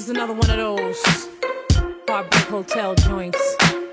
[0.00, 1.28] is another one of those
[2.08, 3.38] heartbreak hotel joints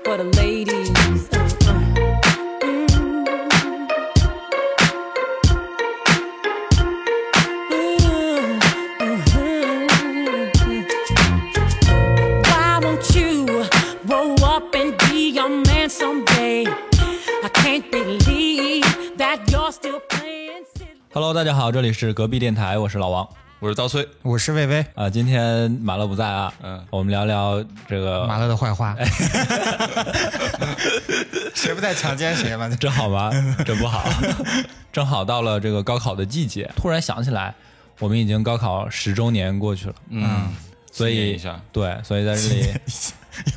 [0.04, 0.90] for the ladies.
[1.32, 1.38] Uh,
[1.68, 1.74] uh.
[7.70, 8.60] Mm.
[9.00, 9.88] Mhm.
[12.48, 13.46] Why won't you
[14.06, 16.66] grow up and be a man someday?
[17.42, 18.84] I can't believe
[19.16, 20.90] that you're still playing silly.
[21.12, 23.28] Hello，大家好，这里是隔壁电台，我是老王
[23.61, 28.95] 我是刀崔，我是魏巍，啊、今天马乐不在啊，嗯我们聊聊这个马乐的坏话。
[31.53, 32.69] 谁不在强奸谁嘛？
[32.79, 33.29] 这好吗？
[33.65, 34.09] 这不好。
[34.93, 37.53] 正好到了这个高考的季节，突然想起来，
[37.99, 40.47] 我们已经高考十周年过去了，嗯，
[40.89, 41.37] 所以
[41.73, 42.73] 对，所以在这里，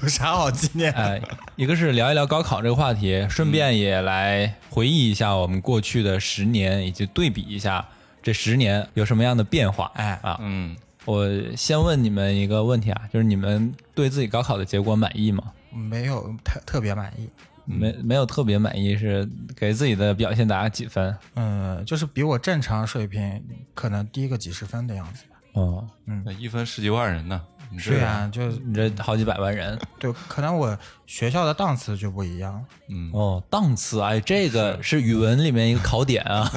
[0.02, 0.90] 有啥好纪念？
[0.94, 1.22] 哎，
[1.54, 7.86] 一个是聊一聊高考这个话题，顺便也来回忆一下我们过去的十年，以及对比一下
[8.22, 9.90] 这十年有什么样的变化。
[9.94, 11.26] 哎啊，嗯，我
[11.56, 15.52] 先问你们一个问题啊，就是你们对自己高考的结果满意吗？
[15.70, 17.28] 没有特特别满意。
[17.64, 21.16] 没没有特别满意，是给自己的表现打几分？
[21.34, 23.40] 嗯，就是比我正常水平
[23.72, 25.36] 可能低个几十分的样子吧。
[25.52, 25.88] 哦，
[26.24, 27.40] 那一分十几万人呢，
[27.78, 32.64] 对啊、就你这好几百万人对，可能我学校的档次就不一样。
[32.88, 36.50] 嗯，哦，档次哎，这个是语文里面一个考点啊。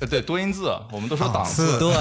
[0.00, 1.78] 呃 对，多音字，我们都说档次。
[1.78, 1.94] 对，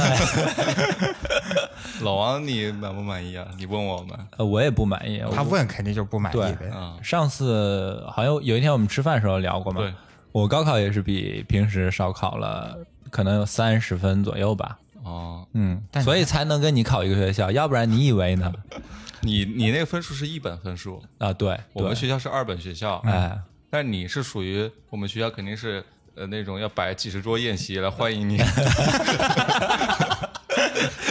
[2.01, 3.47] 老王，你满不满意啊？
[3.57, 5.23] 你问我们，呃我也不满意。
[5.33, 6.71] 他问肯定就不满意呗。
[6.73, 9.93] 嗯，上次好像有一天我们吃饭的时候聊过嘛，对，
[10.31, 12.77] 我高考也是比平时少考了，
[13.09, 14.77] 可能有三十分左右吧。
[15.03, 18.51] 哦，嗯，但所以才能跟你考一个学校，要不然你以为呢？
[19.23, 23.37] 你你那个分数是一本分数，啊，对，我们学校是二本学校，哎，
[23.69, 25.83] 但你是属于我们学校肯定是
[26.15, 28.39] 呃那种要摆几十桌宴席来欢迎你，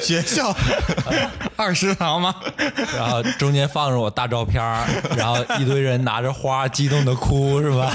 [0.02, 0.54] 学校
[1.56, 2.34] 二食堂吗？
[2.96, 7.92] 然后中间放着我大照片儿，然后一堆人拿着花激动的哭，是吧？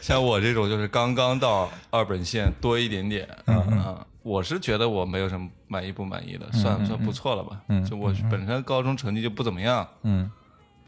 [0.00, 7.60] 像我这种就是刚刚到二本线多一点点，嗯嗯我是觉得我没有什么满意不满意的，算算不错了吧。
[7.68, 10.28] 嗯就我本身高中成绩就不怎么样，嗯，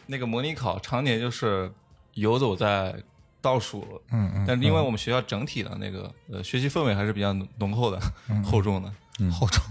[0.06, 1.70] 那个模拟考常年就是
[2.14, 2.94] 游走在
[3.42, 8.00] 倒数，嗯嗯，但是因为我们学校整体的那个呃学习氛围还是比较浓浓厚的、
[8.42, 8.90] 厚重的，
[9.30, 9.62] 厚重，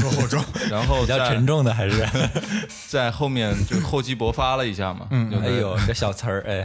[0.00, 0.42] 多厚重。
[0.70, 2.06] 然后比较沉重的还是，
[2.88, 6.64] 在后面就厚积薄发了一下嘛，嗯哎呦，这小词儿，哎，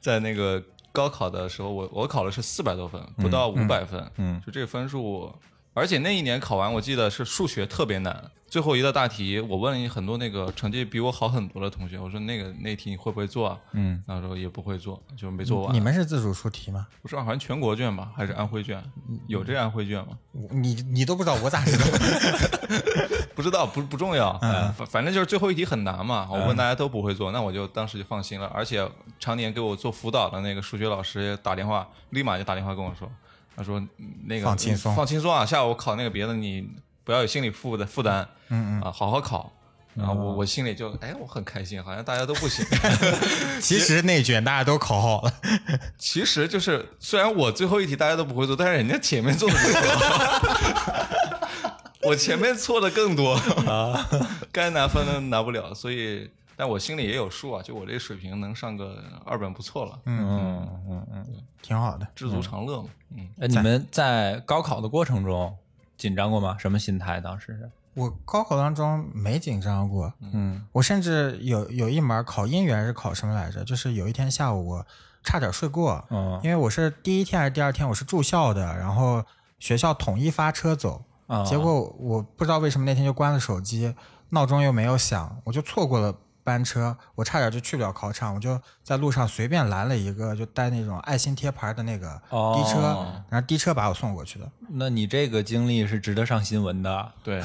[0.00, 0.62] 在那个
[0.92, 4.40] 高考的时候，我我考的是四百多分，不到五百分，嗯。
[4.46, 5.32] 就这个分数，
[5.74, 13.58] 而且那一年考完，我记得是数学特别难，最后一道大题，我问了很多那个成绩比我好很多的同学，我说那个那题你会不会做啊？
[13.72, 15.74] 嗯，然后说也不会做，就没做完。
[15.74, 16.86] 你们是自主出题吗？
[17.00, 18.82] 不是好像全国卷吧，还是安徽卷？
[19.28, 20.18] 有这安徽卷吗？
[20.50, 21.84] 你你都不知道，我咋知道？
[23.34, 24.38] 不知道，不不重要，
[24.76, 26.28] 反反正就是最后一题很难嘛。
[26.30, 28.46] 我问大家都不会做，那我就当时就放心了。
[28.54, 28.86] 而且
[29.18, 33.10] 常年给我做辅导的那个数学老师也打电话，立马就打电话跟我说，
[33.56, 36.68] 他说嗯那个放轻松放轻松啊，下午考那个别的你
[37.04, 39.52] 不要有心理负的负担，嗯嗯啊，好好考。
[39.94, 42.64] 然后我我心里就哎，我很开心，好像大家都不行。
[43.60, 45.34] 其实内卷大家都考好了。
[45.98, 51.76] 其实就是虽然我最后一题大家都不会做，但是人家前面做的比我好，
[52.08, 53.34] 我前面错的更多
[53.68, 54.08] 啊，
[54.50, 61.26] 该拿分的拿不了，所以但我心里也有数啊，就我这水平能上个二本不错了，嗯嗯嗯嗯。
[61.62, 62.06] 挺好的。
[62.14, 65.56] 知足常乐嘛，嗯，哎，你们在高考的过程中
[65.96, 66.56] 紧张过吗？
[66.58, 67.20] 什么心态？
[67.20, 67.70] 当时是？
[67.94, 73.62] 我高考当中没紧张过，嗯我甚至有有一门考英语还是考什么来着？
[73.64, 74.86] 就是有一天下午我
[75.22, 79.22] 差点睡过，嗯因为我是第一天还是第二天我是住校的，然后
[79.58, 83.94] 学校统一发车走，啊结果我不知道为什么那天就关了手机，
[84.30, 86.12] 闹钟又没有响，我就错过了
[86.44, 92.80] 班车，我差点就去不了考场，我就在路上随便拦了一个就带那种爱心贴牌的那个哦的车，
[93.28, 94.50] 然后的车把我送过去的。
[94.68, 97.12] 那你这个经历是值得上新闻的。
[97.22, 97.42] 对，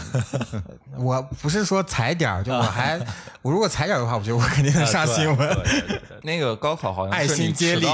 [0.98, 3.00] 我不是说踩点儿，就我还
[3.42, 5.58] 我如果踩点儿的话，我觉得我肯定能上新闻。
[6.24, 7.86] 那个高考好像爱心接力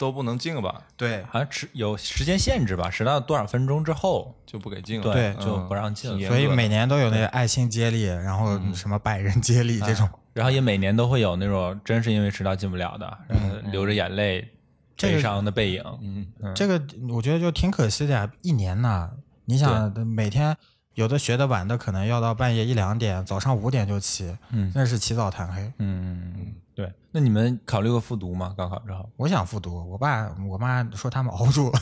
[0.00, 6.26] 都不能进吧，对好像迟有时间限制吧，迟到多少分钟之后，就不给进了，对，就不让进了。
[6.26, 10.08] 所以每年都有那个爱心接力，然后什么百人接力这种。
[10.32, 14.48] 然后也每年都会有那种真是因为迟到进不了的，然后流着眼泪、
[14.96, 15.84] 这个悲伤的背影。
[16.00, 19.10] 嗯，这个我觉得就挺可惜的呀，一年呐，
[19.44, 20.56] 你想每天
[21.00, 25.62] 有的学的晚的可能要到半夜一两点，早上五点就起，嗯那是起早贪黑。
[25.78, 26.92] 嗯嗯，对。
[27.10, 28.54] 那你们考虑过复读吗？
[28.54, 29.08] 高考之后？
[29.16, 31.72] 我想复读，我爸我妈说他们熬不住。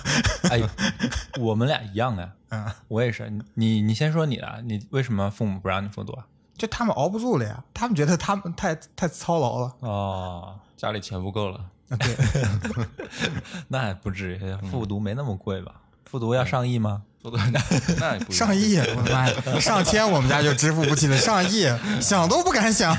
[0.51, 0.63] 哎，
[1.41, 2.33] 我们俩一样呀。
[2.51, 3.29] 嗯，我也是。
[3.55, 6.25] 你你先说你的，你为什么父母不让你复读啊？
[6.57, 9.75] 就他们熬不住了呀，他们觉得他们太太操劳了。
[9.81, 12.87] 哦，家里钱不够了，啊，对，
[13.67, 15.75] 那还不至于，复读没那么贵吧？
[16.05, 17.03] 复读要上亿吗？
[17.21, 17.39] 做的
[17.99, 21.67] 那也不上亿，我的妈呀，上千我们家就支付不起了，上亿
[22.01, 22.97] 想都不敢想，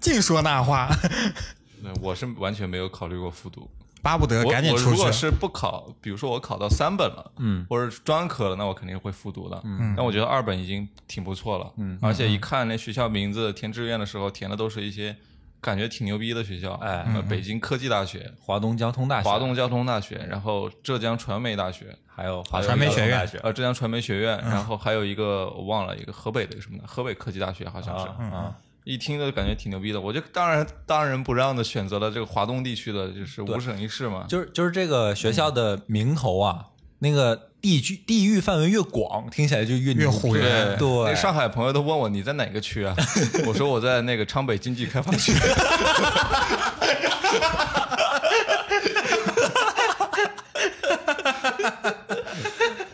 [0.00, 0.88] 净说那话，
[1.82, 3.68] 对我是完全没有考虑过复读。
[4.00, 4.84] 巴不得我赶紧出去。
[4.84, 9.60] 我如果是不考，比如说我考到三本了，嗯，或者是专科了，那我肯定会复读的。
[9.64, 11.68] 嗯，但我觉得二本已经挺不错了。
[11.78, 15.16] 嗯，而且一看那学校名字，填志愿的时候填的都是一些
[15.60, 23.28] 感觉挺牛逼的学校，哎北京科技大学、华东交通大学，华东交通大学，然后浙江传媒大学，还有华传媒学院。
[23.42, 28.06] 呃，浙江传媒学院，然后还有一个我忘了一个河北的一个什么的，河北科技大学好像是。
[28.34, 34.24] 啊，一听就感觉挺牛逼的，我就当然当仁不让的选择了这个华东地区的，就是五省一市嘛。
[34.28, 36.66] 就是就是这个学校的名头啊，
[37.00, 40.16] 那个地区地域范围越广，听起来就越越牛逼。
[40.18, 42.94] 唬人对，上海朋友都问我你在哪个区啊？
[43.46, 45.32] 我说我在那个昌北经济开发区。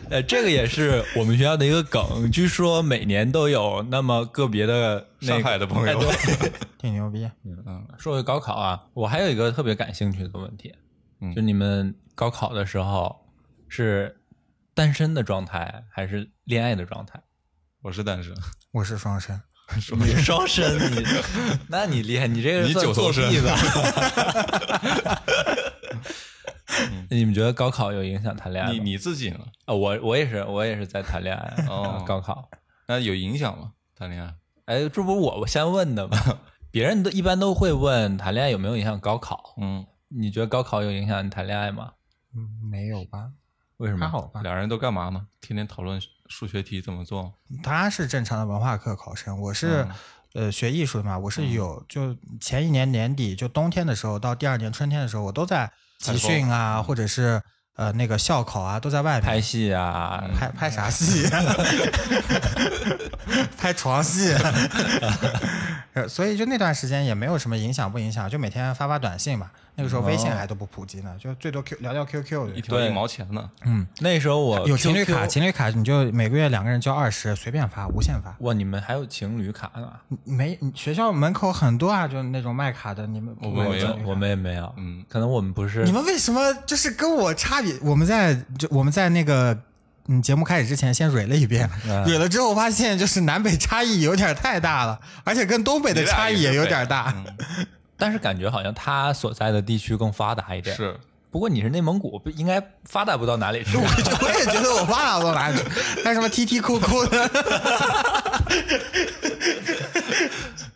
[0.09, 5.99] 呃，这个也是我们学校的一个梗，据说每年都有那么个别的那个上海的朋友。
[5.99, 6.01] 哎
[6.39, 6.51] 对。
[6.79, 7.85] 挺牛逼，嗯。
[7.97, 10.73] 说回高考啊，我还有一个特别感兴趣的问题，
[11.21, 11.33] 嗯。
[11.35, 13.13] 就你们高考的时候
[13.67, 14.15] 是
[14.75, 17.17] 单身的状态还是恋爱的状态？
[17.81, 18.35] 我是单身，
[18.73, 19.39] 我是双生，
[19.97, 21.01] 你是双身，你
[21.69, 23.55] 那你厉害，你这个九头身作弊吧？
[27.09, 28.77] 你们觉得高考有影响谈恋爱吗？
[28.77, 29.39] 你你自己呢？
[29.63, 31.63] 啊，我我也是，我也是在谈恋爱。
[31.69, 32.49] 哦 高考，
[32.87, 33.71] 那有影响吗？
[33.97, 34.35] 谈恋爱？
[34.65, 36.17] 哎，这不是我先问的吗？
[36.69, 39.55] 别人都一般都会问谈恋爱有没有影响高考？
[39.61, 41.93] 嗯，你觉得高考有影响你谈恋爱吗？
[42.35, 43.29] 嗯，没有吧？
[43.77, 44.05] 为什么？
[44.05, 44.41] 还好吧？
[44.41, 45.27] 俩人都干嘛呢？
[45.41, 47.33] 天天讨论数学题怎么做？
[47.63, 49.85] 他是正常的文化课考生，我是、
[50.33, 57.41] 呃学艺术的嘛，我是有、就前一年年底就冬天的时候到第二年春天的时候，我都在集训啊，或者是
[57.75, 61.29] 呃那个校考啊，都在外面拍戏啊，拍拍啥戏？
[63.57, 64.33] 拍床戏。
[65.93, 69.51] 呃所以就那段时间也没有什么影响不影响，就每天发发短信嘛。
[69.77, 73.49] 那个时候微信还都不普及呢，就最多 Q 聊聊 QQ 一条一毛钱呢？
[73.65, 78.33] 嗯那时候我有情侣卡，情侣卡你就每个月两个人交二十，随便发，无限发。
[78.39, 79.91] 哇，你们还有情侣卡呢？
[80.23, 87.73] 没，学校门口很多啊，就那种卖卡的，你们我们没有我们也没有，嗯，可能我们不是你们为什么就是跟我差别？
[87.81, 89.57] 我们在就我们在那个
[90.07, 97.13] 嗯节目开始之前先蕊了一遍，嗯蕊了之后发现就是南北差异有点太大了，而且跟东北的差异也有点大。
[97.97, 100.95] 但是感觉好像他所在的地区更发达一点。，是。
[101.31, 103.75] 不过你是内蒙古，不应该发达不到哪里去。
[103.75, 103.83] 我
[104.23, 105.63] 我也觉得我发达不到哪里去，
[106.05, 107.29] 那什么 T T Q Q 的，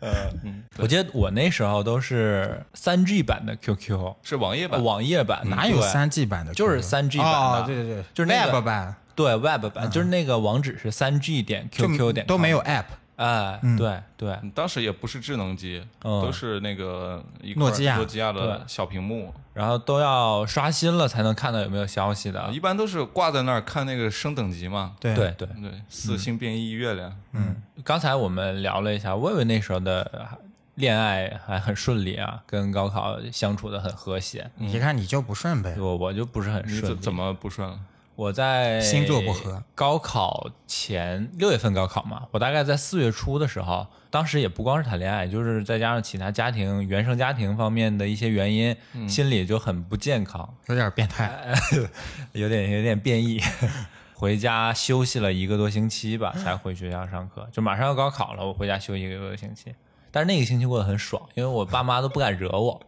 [0.00, 0.30] 呃
[0.78, 7.38] 我记得我那时候都是三 G 版的 QQ，是网页版，网页版哪有对三 G 版的就是三 G 版的。
[7.38, 12.84] 哦，对对对，就是那个 Web 版，对 Web 版，就是那个网址是三 G 点 QQ 点都没有 App。
[13.20, 17.22] 哎，对对，嗯当时也不是智能机，嗯都是那个
[17.56, 22.50] 诺基亚诺基亚的小屏幕，然后都要刷新了才能看到有没有消息的。
[22.50, 24.96] 一般都是挂在那儿看那个升等级嘛。
[24.98, 30.28] 对对对，对，四星变异月亮，嗯，刚才我们聊了一下，魏魏那时候的
[30.76, 34.50] 恋爱还很顺利啊，跟高考相处的很和谐。
[34.56, 37.78] 你看你就不顺呗，我我就不是很顺，怎么不顺了？
[38.20, 39.62] 我在星座不合。
[39.74, 48.76] 高考前六月份高考嘛，我大概在四月初的时候，当时也不光是谈恋爱，就是再加上其他家庭原生家庭方面的一些原因，
[49.08, 51.34] 心里就很不健康，有点变态。
[52.32, 53.40] 有点有点变异。
[54.12, 57.48] 回家休息了一个多星期吧， 才回学校上课。
[57.50, 59.74] 就马上要高考了，我回家休息一个多星期。
[60.10, 62.82] 但是那个星期过得很爽，因为我爸妈都不敢惹我。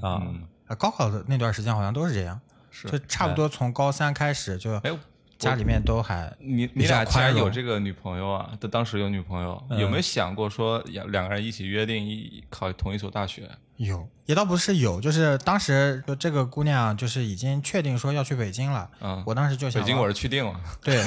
[0.00, 0.22] 啊，
[0.68, 2.40] 呃高考的那段时间好像都是这样，
[2.72, 2.88] 是。
[2.88, 4.90] 就差不多从高三开始就哎，
[5.38, 13.48] 家里面都还你你俩既然有这个女朋友啊，他当时有女朋友，有没有想过说两两个人一起约定一考同一所大学？
[13.76, 19.22] 有，也倒不是有，就是当时就这个姑娘就是已经确定说要去北京了，嗯。
[19.26, 21.02] 我当时就想北京我是去定了，对。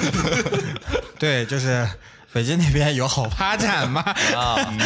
[1.18, 1.88] 对，就是
[2.34, 4.02] 北京那边有好发展嘛
[4.34, 4.76] 啊，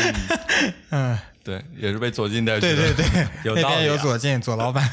[0.90, 2.94] 嗯，对，也是被左进带去对的。
[2.94, 3.82] 对对，那边有道理啊。
[3.82, 4.88] 有左进左老板。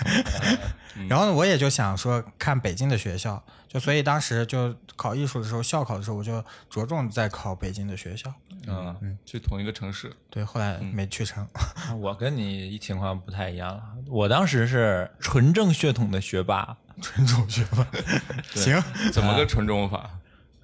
[1.10, 8.34] 然后呢，我也就想说看北京的学校，就所以当时就考艺术的时候，校考的时候，我就着重在考北京的学校。
[8.70, 11.48] 嗯，去同一个城市，对，后来没去成。
[12.00, 17.88] 我跟你情况不太一样了，我当时是纯正血统的学霸，纯种学霸，
[18.54, 20.10] 行，怎么个纯种法？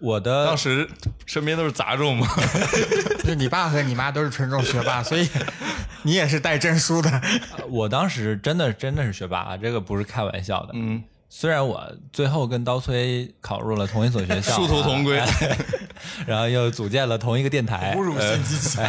[0.03, 0.85] 我的当时
[1.25, 2.27] 身边都是杂种嘛，
[3.23, 5.25] 就你爸和你妈都是纯种学霸， 所以
[6.01, 7.21] 你也是带证书的。
[7.69, 10.71] 我当时真的真的是学霸啊，这个不是开玩笑的。
[10.73, 11.81] 嗯，虽然我
[12.11, 15.25] 最后跟刀崔考入了同一所学校，殊途同归啊
[16.27, 18.85] 然后又组建了同一个电台，侮辱性极强。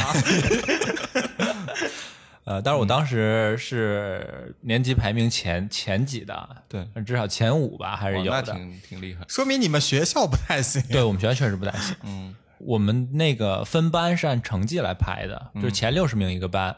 [2.44, 8.42] 呃，但是我当时是年级排名前前几的，对，至少前五吧，还是有的。
[8.42, 9.24] 挺挺厉害。
[9.28, 10.82] 说明你们学校不太行。
[10.88, 11.96] 对我们学校确实不太行。
[12.02, 16.76] 嗯，我们那个分班是按成绩来排的，就是前六十名一个班。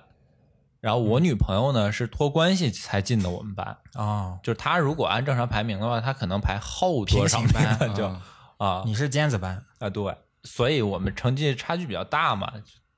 [0.80, 8.22] 然后我女朋友呢是托关系才进的我们班，哦，就是她如果按正常排名的话，她可能排后多少名平行班就啊
[8.58, 12.52] 啊你是尖子班，啊对，所以我们成绩差距比较大嘛，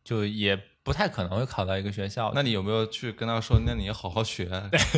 [0.04, 0.58] 就也
[0.88, 2.32] 不太可能会考到一个学校。
[2.34, 4.48] 那你有没有去跟他说，那你好好学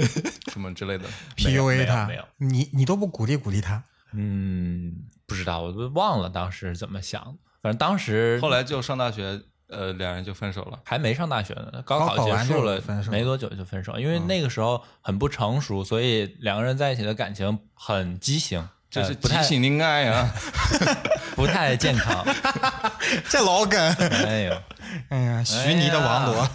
[0.52, 1.04] 什么之类的
[1.36, 3.82] ？PUA 他有没有，你你都不鼓励鼓励他。
[4.12, 4.94] 嗯，
[5.26, 7.20] 不知道，我都忘了当时怎么想。
[7.60, 10.78] 反正当时后来就上大学，呃，两人就分手了。
[10.84, 20.32] 还没上大学呢，高考结束了分手没多久就分手，因为那个时候很不成熟，所以两个人在一起的感情很畸形，就是呃不太激情恋爱啊！
[21.34, 22.24] 不太健康。
[23.28, 23.80] 这老梗，
[24.26, 24.62] 哎呦，
[25.08, 26.48] 哎呀，徐泥的王罗。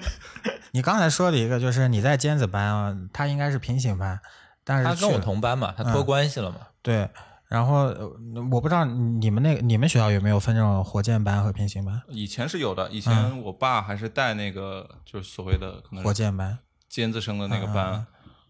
[0.72, 4.20] 你刚才说了一个就是你在尖子班啊，他应该是平行班，
[4.64, 6.58] 但是他跟我同班嘛，他托关系了嘛。
[6.82, 7.08] 对，
[7.48, 8.08] 然后呃
[8.52, 12.00] 我不知道你们那个你们学校有没有分这种火箭班和平行班？
[12.08, 16.58] 以前是有的，以前我爸还是带那个，就是所谓的可能火箭班
[16.88, 18.06] 尖子生的那个嗯嗯班，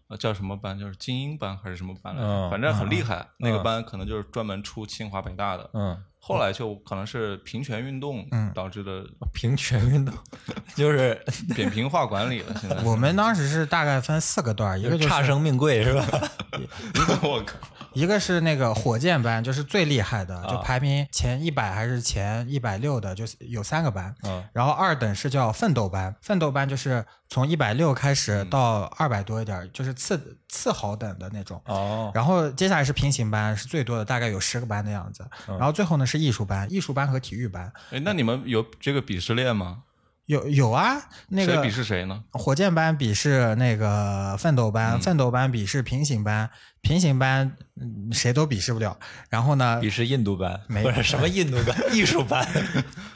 [0.09, 0.77] 呃，叫什么班？
[0.77, 2.27] 就是精英班还是什么班来着？
[2.27, 3.27] 嗯反正很厉害。
[3.37, 5.69] 那个班可能就是专门出清华北大的。
[5.73, 10.13] 嗯，后来就可能是平权运动嗯导致的 平权运动
[10.75, 11.19] 就是
[11.55, 12.55] 扁平化管理了。
[12.61, 16.05] 现在我们当时是大概分四个段，一个就是差生命贵是吧？
[17.23, 17.57] 我靠，
[17.93, 24.13] 一个是那个火箭班，就是最厉害的，就啊排名前一百还是前一百六的，就是有三个班。
[24.23, 31.59] 嗯然后二等是叫奋斗班，奋斗班就是从一百六开始到二百多一点儿，就是次次好等的那种。
[31.65, 35.25] 哦，然后接下来是平行班，是最多的，大概有十个班的样子。
[35.47, 39.83] 嗯然后最后呢是艺术班，艺术班和体育班哎，那你们有这个鄙视链吗？
[40.25, 42.23] 有有啊，那个谁鄙视谁呢？
[42.31, 46.49] 火箭班鄙视那个奋斗班，嗯奋斗班鄙视平行班，
[46.81, 48.97] 平行班嗯谁都鄙视不了。
[49.29, 52.47] 然后呢鄙，视印度班，没不是什么印度班， 艺术班。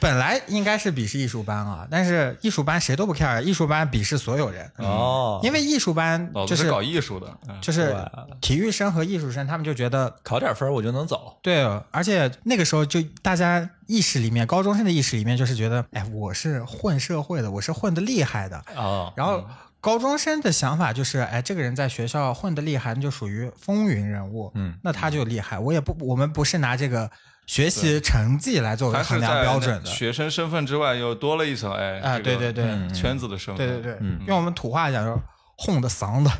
[0.00, 7.96] 本来应该是鄙视艺术班啊，但是艺术班谁都不 care，艺术班鄙视所有人，哦，因为艺术班就是是搞艺术的，嗯就是
[8.40, 11.38] 体育生和艺术生，他们就觉得考点分我就能走。
[11.42, 18.62] 对，而且那个时候就大家意识里面，高中生的意识里面就是觉得，哎，我是混社会的，我是混的厉害的。
[18.76, 19.44] 哦，然后
[19.86, 25.56] 高中生的想法就是，哎，这个人在学校混得厉害，那就属于风云人物，嗯，那他就厉害。
[25.60, 27.08] 我也不，我们不是拿这个
[27.46, 29.86] 学习成绩来作为衡量标准的。
[29.88, 34.18] 学生身份之外又多了一层哎啊，这个对对对，嗯圈子的身份，对对对，嗯。
[34.26, 35.18] 用我们土话讲就是
[35.54, 36.32] 哄的丧的、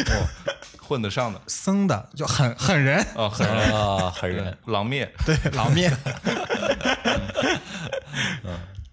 [0.80, 1.38] 混得上的。
[1.46, 3.76] 僧的，就狠狠人，哦，狠人。
[3.76, 4.56] 啊，狠人。
[4.64, 5.94] 狼面，对，狼面。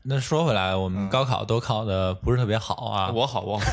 [0.08, 3.12] 那说回来，我们高考都考的不是特别好啊。
[3.12, 3.66] 我好我好，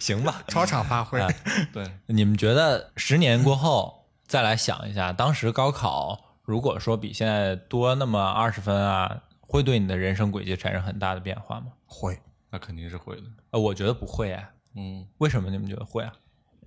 [0.00, 1.20] 行吧，超常发挥。
[1.20, 1.36] 哎
[1.74, 11.66] 对，你们觉得十年过后再来想一下，当时高考如果说比现在多那么二十分啊，会对你的人生轨迹产生很大的变化吗？
[11.84, 12.18] 会，
[12.50, 14.48] 那肯定是会的，呃，我觉得不会哎。
[14.74, 16.12] 嗯，为什么你们觉得会啊？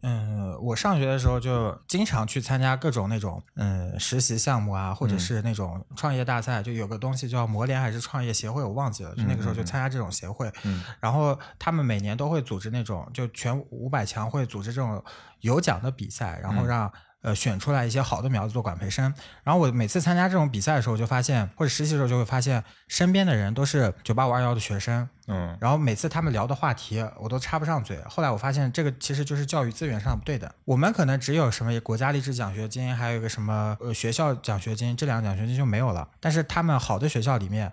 [0.01, 9.13] 嗯，我上学的时候就经常去参加各种那种嗯实习项目啊，或者是那种创业大赛，就有个东西叫磨联还是创业协会，我忘记了。
[9.15, 15.03] 就那个时候就参加这种协会，嗯然后他们每年都会组织那种，就全五百强会组织这种
[15.41, 16.91] 有奖的比赛，然后让。
[17.22, 19.14] 呃，选出来一些好的苗子做管培生。
[19.44, 28.02] 然后我每次参加这种比赛的时候，就发现，或者实习的时候就会发现，身边的人都是九八五二幺的学生，嗯然后每次他们聊的话题，我都插不上嘴。
[28.08, 30.50] 后来我发现，这个其实就是教育资源上不对等。
[30.66, 36.08] 我们可能只有什么国家励志奖学金，还有一个什么呃学校奖学金，这两个奖学金就没有了。
[36.20, 37.72] 但是他们好的学校里面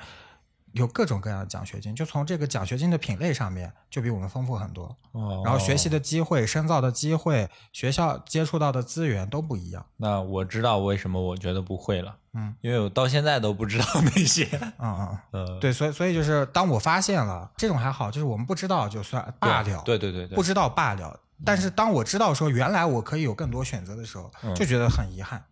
[0.77, 4.85] 有各种各样的奖学金，就从这个奖学金的品类上面就比我们丰富很多。
[5.13, 9.85] 哦然后学习的机会、深造的机会、学校接触到的资源都不一样。
[9.97, 14.47] 那我知道为什么我觉得不会了，嗯，因为我到现在都不知道那些，
[14.79, 19.83] 嗯嗯，呃，对，所以所以就是当我发现了这种还好，就是我们不知道就算罢了。
[19.85, 21.19] 对对对对，不知道罢了。
[21.45, 25.43] 但是当我知道说原来我可以有更多选择的时候，嗯就觉得很遗憾。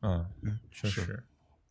[0.00, 1.22] 嗯嗯，确实，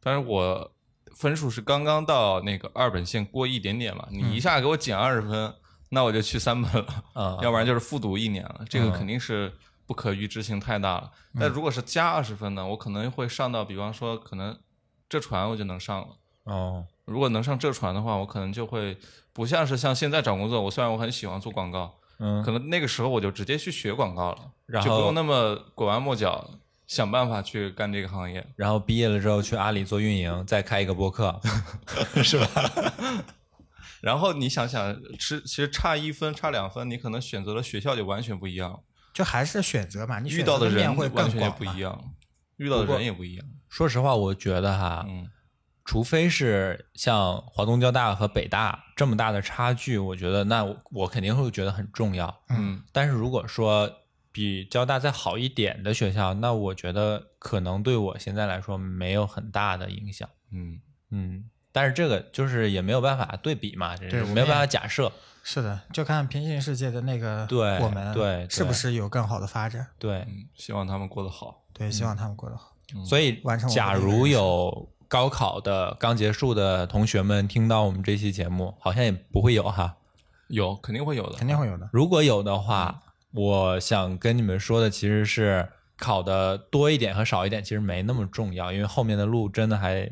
[0.02, 0.72] 但是我
[1.16, 5.54] 分数是刚刚到那个二本线过一点点嘛，你一下给我减二十分，
[5.90, 9.52] 那我就去三本了，啊， 要不然就是复读一年了，这个嗯肯定是
[9.86, 11.12] 不可预知性太大了。
[11.40, 14.58] 但如果是加二十分呢，我可能会上到，比方说可能
[15.10, 16.08] 浙传我就能上了。
[16.44, 18.98] 哦，如果能上浙传的话，我可能就会
[19.32, 26.50] 不像是像现在找工作，我虽然我很喜欢做广告，嗯，可能那个时候我就直接去学广告了，然后就不用那么拐弯抹角
[26.92, 28.46] 想办法去干这个行业。
[28.58, 31.40] 然后毕业了之后去阿里做运营，再开一个播客，
[32.22, 32.48] 是吧？
[34.04, 38.84] 然后你想想，吃其实差一分差两分，你可能选择的学校就完全不一样，
[39.14, 42.12] 就还是选择嘛，你遇到的人完全也更广嘛不一样，
[42.58, 43.46] 遇到的人也不一样。
[43.70, 45.30] 说实话，我觉得哈，嗯
[45.86, 52.44] 除非是像华东交大和北大这么大的差距，我觉得那我我肯定会觉得很重要。
[52.50, 53.90] 嗯但是如果说
[54.32, 60.28] 比交大再好一点的学校，那我觉得可能对我现在来说没有很大的影响。
[60.52, 65.12] 嗯，嗯，但是这个就是也没有办法对比嘛，这是没有办法假设。
[65.44, 69.88] 是的，就看平行世界的那个对我们对是不是有更好的发展？
[69.98, 71.64] 对，嗯希望他们过得好。
[71.74, 72.76] 对，希望他们过得好。
[73.06, 79.98] 所以完成假如有高考的刚结束的同学们听到我们这期节目，好像也不会有哈。
[80.48, 81.90] 有肯定会有的，肯定会有的。
[81.92, 83.02] 如果有的话，
[83.34, 90.10] 我想跟你们说的其实是考的多一点和少一点其实没那么重要，因为后面的路真的还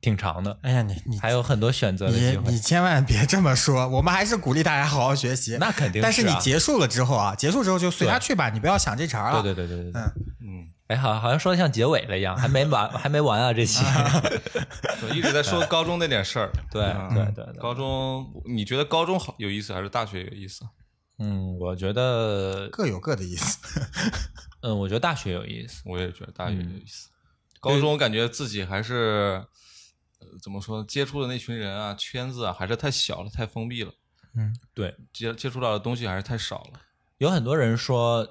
[0.00, 2.58] 挺长的，哎呀，你你还有很多选择的机会你。
[2.58, 5.56] 千万别这么说，我们还是鼓励大家好好学习。
[5.58, 9.42] 那肯定是啊但是你结束了之后啊，结束之后就随他去吧，你不要想这茬儿了。
[9.42, 10.00] 对对对对对对。
[10.00, 10.12] 嗯
[10.44, 13.52] 嗯，哎，好，好像说的像结尾了一样，还没完，还没完啊！
[13.52, 13.84] 这期，
[15.02, 16.50] 我一直在说高中那点事儿。
[16.70, 16.82] 对
[17.14, 20.64] 对对，高中你觉得高中好有意思还是大学有意思？
[21.22, 23.58] 嗯，我觉得，各有各的意思。
[24.62, 25.80] 嗯，我觉得大学有意思。
[25.86, 27.08] 我也觉得大学有嗯意思。
[27.60, 29.40] 高中感觉自己还是，
[30.18, 33.92] 呃，怎么说，接触的那群人啊，圈子啊，还是太小了，太封闭了，
[34.34, 36.80] 嗯对，接接触到的东西还是太少了。
[37.18, 38.26] 有很多人说，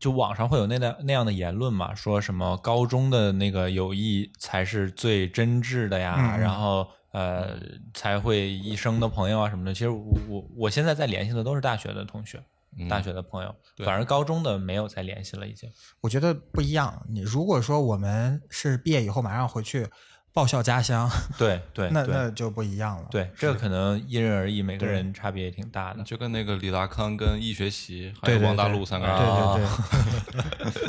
[0.00, 7.58] 就网上会有那那那样的言论嘛，说什么高中的那个友谊才是最真挚的呀，然后呃
[7.94, 9.72] 才会一生的朋友啊什么的。
[9.72, 12.42] 其实我我我现在在联系的都是大学的同学，
[12.78, 15.70] 嗯大学的朋友，对反而高中的没有再联系了，已经。
[16.00, 17.04] 我觉得不一样。
[17.08, 19.88] 你如果说我们是毕业以后马上回去
[20.32, 22.14] 报效家乡， 对对那对。
[22.14, 23.04] 那就不一样了。
[23.10, 26.02] 对，这个可能因人而异，每个人差别也挺大的。
[26.04, 29.64] 就跟那个李达康跟易学习还有王大对陆三个人，对啊对。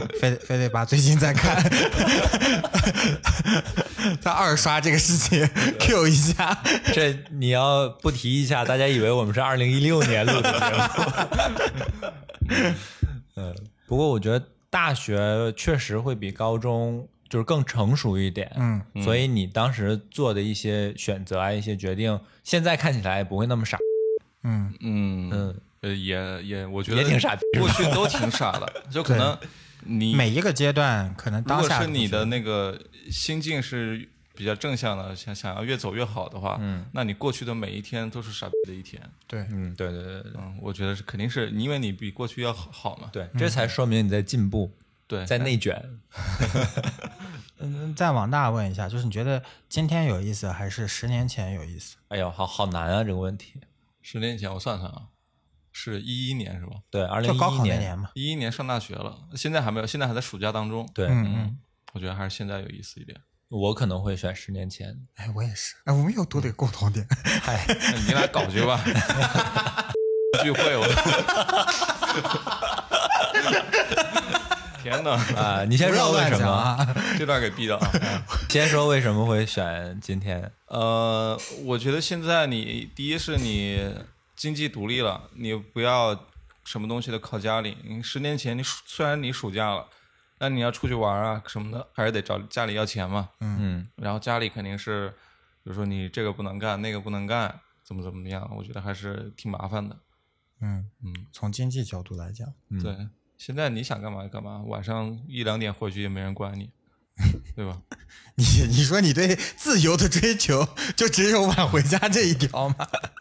[0.10, 1.62] 对， 非得非得把最近在看。
[4.20, 5.48] 在二刷这个事情
[5.80, 6.58] Q 一下。
[6.94, 10.84] 这你要不提一下，大家以为我们是二零一六年录的节目。
[13.36, 13.56] 嗯，
[13.88, 18.52] 不过我觉得大学确实会比高中就是更成熟一点。
[18.58, 23.78] 嗯，所以你当时做的一些选择啊，一些决定，现在看起来也不会那么傻。
[24.44, 29.38] 嗯，嗯嗯，呃，也也，我觉得也挺傻逼过去都挺傻的， 就可能
[29.86, 32.78] 你每一个阶段可能如果当下是你的那个
[33.10, 39.02] 心境是比较正向的，想想要越走越好的话，嗯，那你过去的每一天都是傻逼的一天。
[39.28, 39.46] 对。
[39.52, 43.10] 嗯，对对对对嗯，我觉得是肯定是因为你比过去要好好嘛。
[43.14, 44.72] 对，这才说明你在进步，
[45.12, 46.00] 对，在内卷。
[47.60, 51.98] 嗯，再往大问一下，就是你觉得今天有意思还是十年前有意思？
[52.08, 53.60] 哎呦，好好难啊，这个问题。
[54.02, 55.08] 十年前我算算啊，
[55.74, 56.78] 是一一年是吧？
[56.90, 58.10] 对，二零一就高考一年，那年嘛。
[58.14, 60.90] 一一年上大学了，现在还没有，现在还在暑假当中。
[60.94, 61.58] 对，嗯嗯，
[61.92, 63.20] 我觉得还是现在有意思一点。
[63.50, 64.98] 我可能会选十年前。
[65.16, 65.76] 哎，我也是。
[65.84, 67.06] 哎，我们又多了一个共同点。
[67.44, 68.82] 嗨，那你俩搞去吧，
[70.42, 70.86] 聚会我。
[74.82, 76.48] 天哪，啊，你先说为什么？
[76.50, 76.96] 啊！
[77.18, 77.92] 这段给毙了啊！
[78.50, 80.52] 先说为什么会选今天？
[80.68, 83.96] 呃，我觉得现在你第一是你
[84.36, 86.28] 经济独立了，你不要
[86.64, 87.78] 什么东西都靠家里。
[87.84, 89.88] 你十年前你虽然你暑假了，
[90.38, 93.30] 但你要出去玩啊什么的，还是得找家里要钱嘛。
[93.40, 95.10] 嗯然后家里肯定是，
[95.64, 99.96] 比如说你这个不能干，那个不能干，怎么怎么样，我觉得还是挺麻烦的。
[100.62, 102.96] 嗯嗯，从经济角度来讲，嗯，对，
[103.44, 106.70] 现在你想干嘛就干嘛，晚上一两点回去也没人管你，
[107.56, 107.76] 对吧？
[108.36, 112.76] 你 你说你对自由的追求就只有晚回家这一条吗？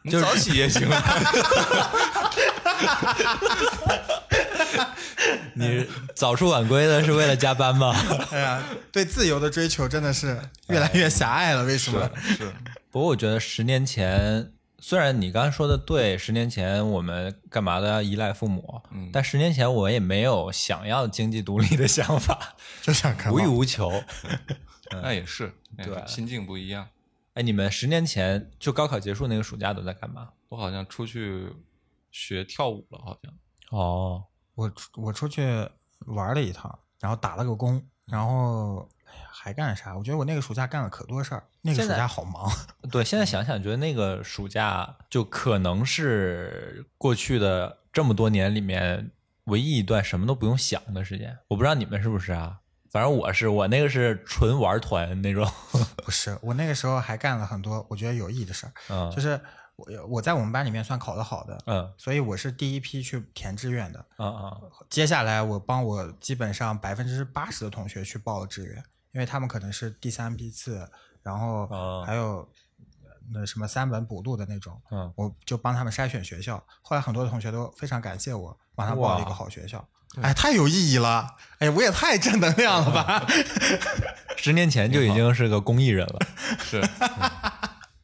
[0.04, 1.02] 你早起也行啊。
[5.54, 7.96] 你早出晚归的是为了加班吗？
[8.30, 11.64] 哎呀，对自由的追求真的是越来越狭隘了。
[11.64, 12.10] 为什么？
[12.36, 12.52] 是，
[12.90, 23.90] 不过我觉得十年前，虽然你刚才说的对，十年前我们干嘛都要依赖父母，嗯但十年前我也没有想要经济独立的想法， 就想看无欲无求。
[24.90, 26.88] 那也是，哎对心境不一样。
[27.34, 30.30] 哎，你们十年前就高考结束那个暑假都在干嘛？
[30.48, 31.46] 我好像出去
[32.10, 33.32] 学跳舞了，好像。
[33.70, 35.42] 哦，我出我出去
[36.06, 38.88] 玩了一趟，然后打了个工，然后
[39.42, 39.96] 还干啥？
[39.96, 42.50] 我觉得我那个暑假干了可多事儿，那个暑假好忙。
[42.92, 49.10] 对，现在想想，觉得那个暑假就可能是过去的这么多年里面
[49.44, 51.38] 唯一一段什么都不用想的时间。
[51.48, 52.58] 我不知道你们是不是啊？
[52.90, 55.50] 反正我是，我那个是纯玩团那种。
[56.04, 59.40] 不是，我那个时候还干了很多我觉得有意义的事儿，嗯就是
[59.76, 64.04] 我我在我们班里面算考得好的，嗯所以我是第一批去填志愿的。
[64.18, 70.88] 嗯嗯接下来我帮我基本上百分之八十的同学去报了志愿，因为他们可能是第三批次，
[71.22, 72.48] 然后哦还有
[73.32, 76.62] 那什么三本补录的那种，嗯，我就帮他们筛选学校。
[76.82, 79.86] 后来很多的同学都非常感谢我，帮他报了一个好学校。
[80.20, 81.36] 哎，太有意义了！
[81.60, 83.24] 哎，我也太正能量了吧！
[84.36, 86.18] 十年前就已经是个公益人了。
[86.58, 86.80] 是。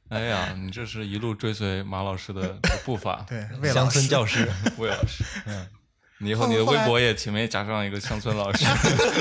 [0.09, 5.25] 哎呀，你这是一路追随马老师的步伐，对，魏乡老师村教师，魏老师。
[5.47, 5.69] 嗯，
[6.19, 8.65] 你以后你的微博也前面加上一个乡村老师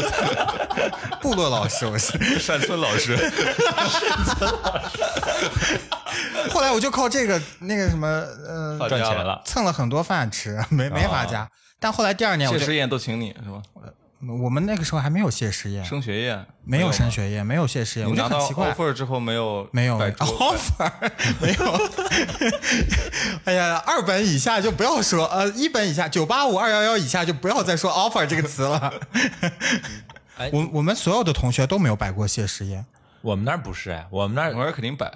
[1.22, 2.18] 部落老师，我是。
[2.40, 3.16] 山村老师。
[6.52, 9.42] 后来我就靠这个那个什么呃赚钱了。
[9.46, 11.50] 蹭了很多饭吃，没没法加。
[11.80, 13.62] 但后来第二年我就谢师宴都请你是吧？
[14.22, 18.72] 我们那个时候还没有谢师宴，升学宴没有升学宴，没有谢师宴，我就你拿到很奇怪。
[18.74, 20.00] offer 之后没有没有。
[20.00, 20.92] 摆 offer，
[21.42, 21.80] 没有。
[23.46, 28.94] 哎呀，二本以下就不要说，呃，一本以下，九八五二幺幺以下就不要再说 offer 这个词了。
[30.38, 30.50] 哎。
[30.52, 32.86] 我我们所有的同学都没有摆过谢师宴，
[33.22, 35.12] 我们那儿不是哎，我们那我儿那儿肯定摆，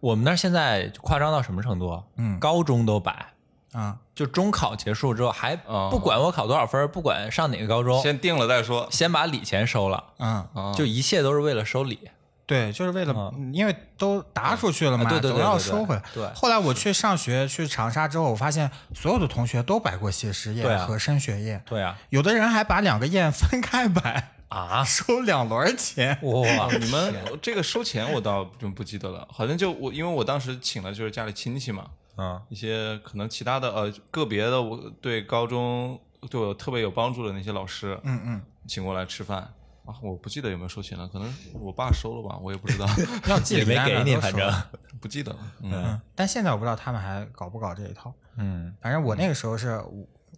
[0.00, 2.02] 我们那儿现在夸张到什么程度？
[2.16, 2.38] 嗯。
[2.38, 3.28] 高中都摆，
[3.72, 8.86] 啊，就中考结束之后，还哦不管我考多少分，不管上哪个高中，先定了再说。
[8.90, 10.72] 先把礼钱收了，嗯，啊。
[10.74, 11.98] 就一切都是为了收礼。
[12.44, 16.02] 对，就是为了，因为都答出去了嘛，啊对对对总要收回来。
[16.12, 16.28] 对。
[16.34, 26.18] 后来我去上学去长沙之后，我发现所有的同学都摆过谢师宴和升学宴，对啊，有的人还把两个宴分开摆，啊， 收两轮钱。
[26.22, 35.98] 哇， 你们这个收钱我倒就不记得了，好像就我因为我当时请的就是家里亲戚嘛，嗯一些可能其他的呃个别的我对高中
[36.30, 39.38] 对我特别有帮助的那些老师，嗯嗯，请过来吃饭
[39.84, 42.86] 啊，我不记得有没有收钱了，可能我爸收了吧，我也不知道，
[43.28, 44.52] 要记也没给你，反正，
[45.00, 45.38] 不记得了。
[45.62, 48.14] 嗯，嗯，但现在我不知道他们还搞不搞这一套。
[48.36, 49.82] 嗯反正我那个时候是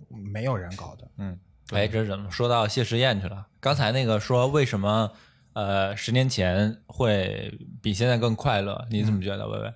[0.09, 1.07] 没有人搞的。
[1.19, 1.39] 嗯，
[1.73, 3.47] 哎，这怎么说到谢师宴去了？
[3.61, 5.11] 刚才那个说为什么
[5.53, 8.87] 呃十年前会比现在更快乐？
[8.91, 9.75] 你怎么觉得，薇薇？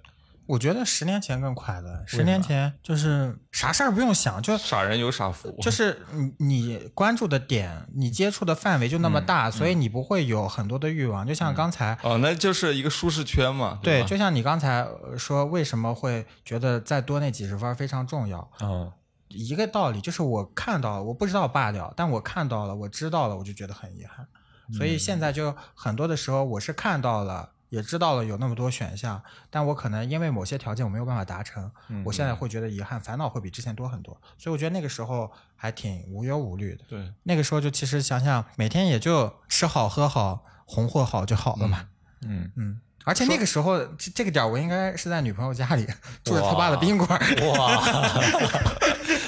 [0.48, 11.26] 我觉得十年前更快乐，十年前就是啥事儿不用想，就傻人有傻福，就是你你关注的点，你接触的范围就那么大，所以你不会有很多的欲望。
[11.26, 18.50] 就像刚才，哦，那就是一个舒适圈嘛，对，吧就像你刚才呃说，为什么会觉得再多那几十分儿非常重要？
[18.60, 18.90] 嗯
[19.28, 24.26] 一个道理，就是我看到了，我不知道罢了，但我看到了，我知道了，我就觉得很遗憾。
[24.72, 31.70] 所以现在就很多的时候，我是看到了，也知道了有那么多选项，但我可能因为某些条件我没有办法达成，
[32.04, 34.18] 我现在会觉得遗憾，烦恼会比之前多很多。
[34.36, 36.84] 所以我觉得那个时候还挺无忧无虑的。
[36.88, 41.88] 对，那个时候就其实想想，每天也就吃好喝好，红火好就好了嘛。
[42.22, 45.86] 嗯，嗯，而且那个时候这这个点儿我应该是在女朋友家里
[46.22, 47.24] 住着他爸的宾馆儿。
[47.48, 47.82] 哇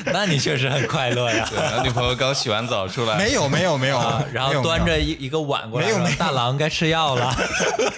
[0.13, 1.47] 那你确实很快乐呀。
[1.49, 7.35] 对，然后女朋友刚洗完澡出来，没有没有没有，啊，然后端着一一个碗过来，没有没有大郎该吃药了。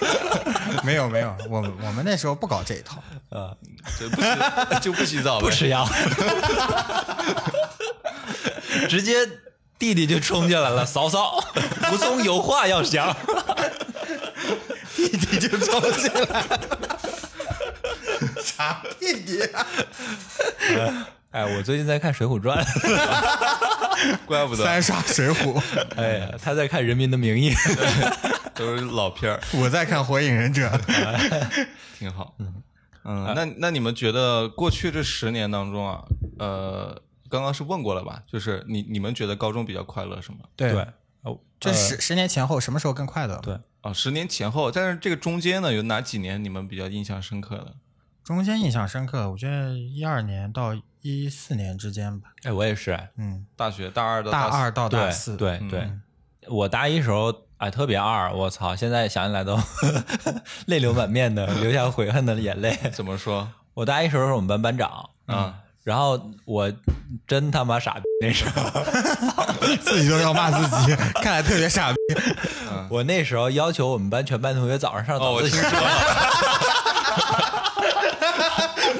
[0.83, 3.03] 没有没有，我们我们那时候不搞这一套。
[3.27, 3.53] 呃，
[3.99, 4.27] 就不洗
[4.79, 5.85] 就不洗澡呗，不吃药，
[8.87, 9.27] 直接
[9.77, 11.43] 弟弟就冲进来了，嫂嫂，
[11.91, 13.13] 武松有话要讲。
[14.95, 16.99] 弟弟就冲进来了，
[18.43, 19.65] 啥弟弟啊？
[21.31, 22.63] 哎，我最近在看《水浒传》，
[24.25, 25.59] 怪不得三刷《水浒》，
[25.95, 27.51] 哎呀，他在看《人民的名义》。
[28.53, 30.67] 都是老片儿，我在看《火影忍者》。
[31.97, 32.35] 挺好。
[33.05, 36.03] 嗯那那你们觉得过去这十年当中啊，
[36.37, 38.21] 呃，刚刚是问过了吧？
[38.31, 40.37] 就是你你们觉得高中比较快乐是吗？
[40.55, 40.87] 对对，
[41.23, 43.37] 哦这十十年前后什么时候更快乐？
[43.43, 47.75] 对啊，十年前后，但是这个中间呢，有哪几年你们比较印象深刻的？
[48.23, 52.29] 中间印象深刻，我觉得一二年到一四年之间吧。
[52.43, 55.91] 哎，我也是，哎，嗯，大学大二到四大二到大对四，对对，
[56.47, 59.59] 我大一时候哎特别二，我操，现在想起来都
[60.67, 62.73] 泪流满面的，流下悔恨的眼泪。
[62.93, 63.51] 怎么说？
[63.73, 66.71] 我大一时候是我们班班长，啊，然后我
[67.27, 68.63] 真他妈傻逼那时候。
[69.81, 71.97] 自己都要骂自己， 看来特别傻逼。
[72.89, 75.87] 我那时候要求我们班全班同学早上上早自习，听说了，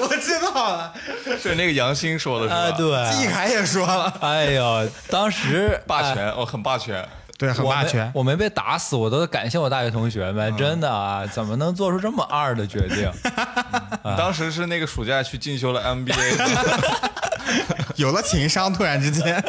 [0.00, 0.92] 我知道了，
[1.40, 2.56] 是那个杨欣说的是吧？
[2.56, 7.06] 啊，对，季凯也说了，哎呦，当时哎霸权，哦，很霸权。
[7.36, 8.10] 对，很霸权。
[8.14, 13.10] 我没被打死，我都感谢我大学同学们，真的啊，怎么能做出这么二的决定？
[14.16, 16.92] 当时是那个暑假去进修了 MBA，
[17.96, 19.42] 有了情商，突然之间，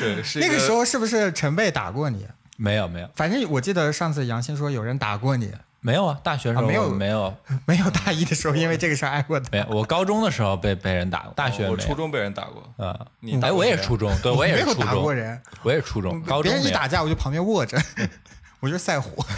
[0.00, 2.26] 对，那个时候是不是陈贝打过你？
[2.56, 5.52] 没有没有反正我记得上次杨欣说有人打过你，
[5.86, 7.36] 没有啊，大学时候啊没有没有。
[7.68, 9.46] 没有大一的时候因为这个事儿挨过打。
[9.52, 11.72] 没有，我高中的时候被被人打过，大学没有。
[11.72, 17.76] 我初中被人打过，啊，哎，你哎我也是初中，对我也是初中，打过人，我也是初中，高别中别人一打架我就旁边卧着，
[18.60, 19.22] 我就是赛虎。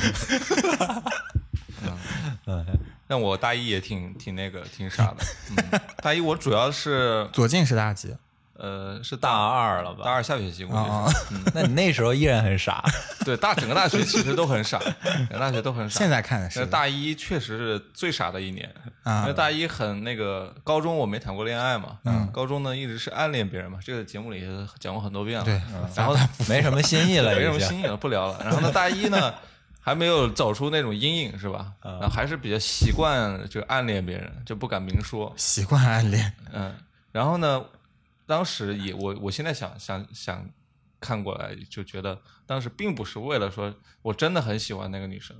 [2.46, 2.64] 嗯。
[3.09, 5.16] 但我大一也挺挺那个挺傻的。
[5.50, 8.14] 嗯，大一我主要是左近是大几？
[8.59, 10.05] 呃是大二了吧？
[10.05, 11.35] 大二下学期估计啊是。
[11.35, 12.85] 嗯， 那你那时候依然很傻，
[13.25, 15.99] 对，大整个大学其实都很傻，整 个大学都很傻。
[15.99, 16.61] 现在看的是。
[16.61, 18.69] 那大一确实是最傻的一年，
[19.03, 19.21] 啊。
[19.23, 25.88] 因为大一很那个，高中我没谈过恋爱嘛，嗯，高中呢一直是暗恋别人嘛，这个节目里也讲过很多遍了，对嗯。
[25.95, 26.16] 然后
[26.49, 27.51] 没什么新意了，没什。
[27.51, 28.38] 么新意了，不聊了。
[28.42, 29.33] 然后呢，大一呢
[29.81, 31.73] 还没有走出那种阴影是吧？
[31.83, 36.75] 然后还是比较习惯这个暗恋别人，就不敢明说，习惯暗恋，嗯，
[37.12, 37.62] 然后呢，
[38.26, 40.48] 当时也我我现在想想想
[41.00, 45.36] 看过来，就觉得当时并不是为了说我真的很喜欢那个女生，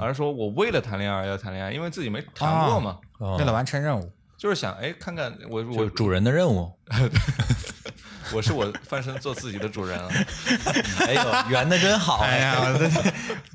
[0.00, 6.72] 而是说我为了谈恋爱而要谈恋爱，因为自己没谈过嘛，哦为了完成任务，就是想哎看看我就我主人的任务，
[8.34, 10.08] 我是我翻身做自己的主人了，
[11.06, 12.90] 哎呦， 圆的真好，哎呀，我的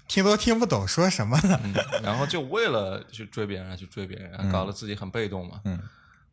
[0.07, 1.61] 听都听不懂说什么了。
[1.63, 5.79] 嗯然后就为了去追别人而去追别人，搞得自己很被动嘛，嗯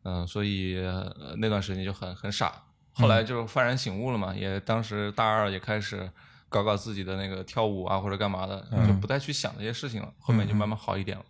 [0.03, 2.63] 嗯所以、呃那段时间就很很傻。
[2.93, 6.11] 后来就幡然醒悟了嘛，也当时大二也开始
[6.49, 10.13] 搞搞自己的那个跳舞啊或者干嘛的，就不再去想这些事情了。
[10.19, 11.25] 后面就慢慢好一点了。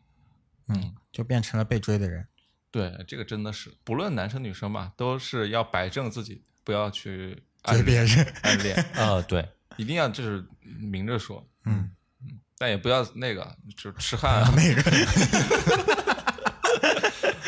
[0.69, 2.27] 嗯，就变成了被追的人。
[2.71, 10.43] 对，这个真的是不论男生女生吧，都是要摆正自己，不要去 追别人，暗恋， 呃，对，一定要就是
[10.79, 11.91] 明着说，嗯
[12.57, 14.53] 但也不要那个就是痴 汉啊。
[14.55, 14.81] 那个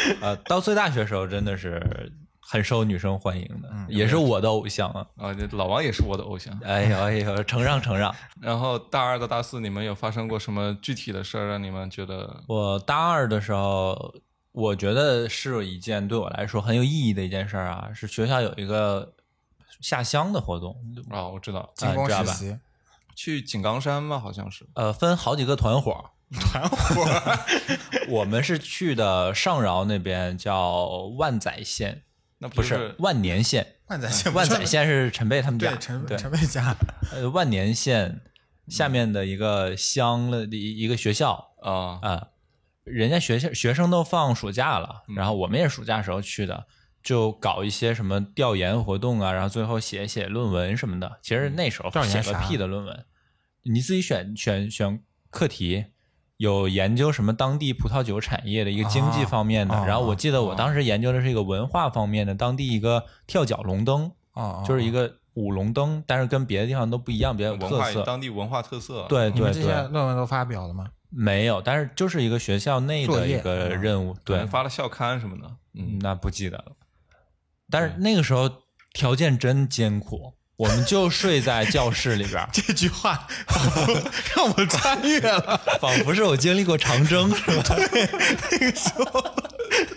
[0.21, 5.07] 呃，到最大学时候真的是很受女生欢迎的，也是我的偶像啊。
[5.17, 6.57] 啊，这老王也是我的偶像。
[6.63, 8.13] 哎呦哎呦，承让承让。
[8.41, 14.13] 然后大二到大四，你们有发生过什么具体的事儿让你们觉得我大二的时候，
[14.51, 19.13] 我觉得是一件对我来说很有意义的一件事儿啊，是学校有一个
[19.79, 20.75] 下乡的活动，
[21.09, 21.27] 啊？
[21.27, 22.57] 我知道，进攻知道吧实习，
[23.15, 24.65] 去井冈山吧，好像是。
[24.75, 26.11] 呃，分好几个团伙。
[26.39, 27.05] 团伙，
[28.09, 32.03] 我们是去的上饶那边叫万载县，
[32.39, 33.75] 那不是万年县。
[33.87, 35.69] 万载县，万载县是陈贝他们家。
[35.69, 36.75] 对，陈对陈贝家，
[37.11, 38.21] 呃万年县
[38.67, 41.51] 下面的一个乡的一一个学校。
[41.61, 42.27] 啊啊、
[42.83, 45.15] 人家学校学生都放暑假了，嗯。
[45.15, 46.65] 然后我们也是暑假时候去的，
[47.01, 51.19] 就搞一些什么调研活动啊，然后最后写写论文什么的。
[51.21, 53.05] 其实那时候写个屁的论文，
[53.63, 55.85] 你自己选选选课题。
[56.43, 64.11] 有研究什么当地葡萄酒产业的一个经济啊方面的，哦然后我记得我当时研究的是一个文化方面的，当地一个跳脚龙灯，
[64.67, 68.03] 就是一个舞龙灯，但是跟别的地方都不一样，比较有文化特色。
[68.03, 70.85] 当地文化特色。，对对你们这些，论文都发表了吗？
[71.09, 75.49] 没有，但是就是一个学校内的一个任务，对，发了校刊什么的。
[75.75, 76.73] 嗯，那不记得了。
[77.69, 78.49] 但是那个时候
[78.93, 83.93] 条件真艰苦，我们就睡在教室里边儿， 这句话仿佛
[84.35, 85.59] 让我穿越了。
[85.81, 87.75] 仿佛是我经历过长征，是吧？
[88.51, 89.35] 那个时候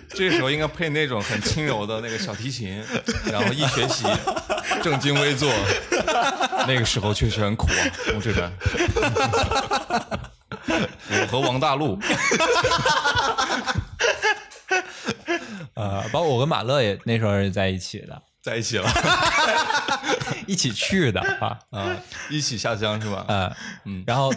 [0.08, 2.82] 这时候应该配那种很轻柔的那个小提琴，
[3.30, 4.04] 然后一学习
[4.82, 5.52] 正襟危坐。
[6.66, 8.50] 那个时候确实很苦啊，同志们。
[10.68, 11.98] 我和王大陆，
[15.74, 18.88] 呃，包括我跟马乐也那时候是在一起的，在一起了
[20.46, 21.96] 一起去的 啊，啊，
[22.30, 23.24] 一起下乡是吧？
[23.26, 23.52] 呃，
[23.84, 24.32] 嗯然后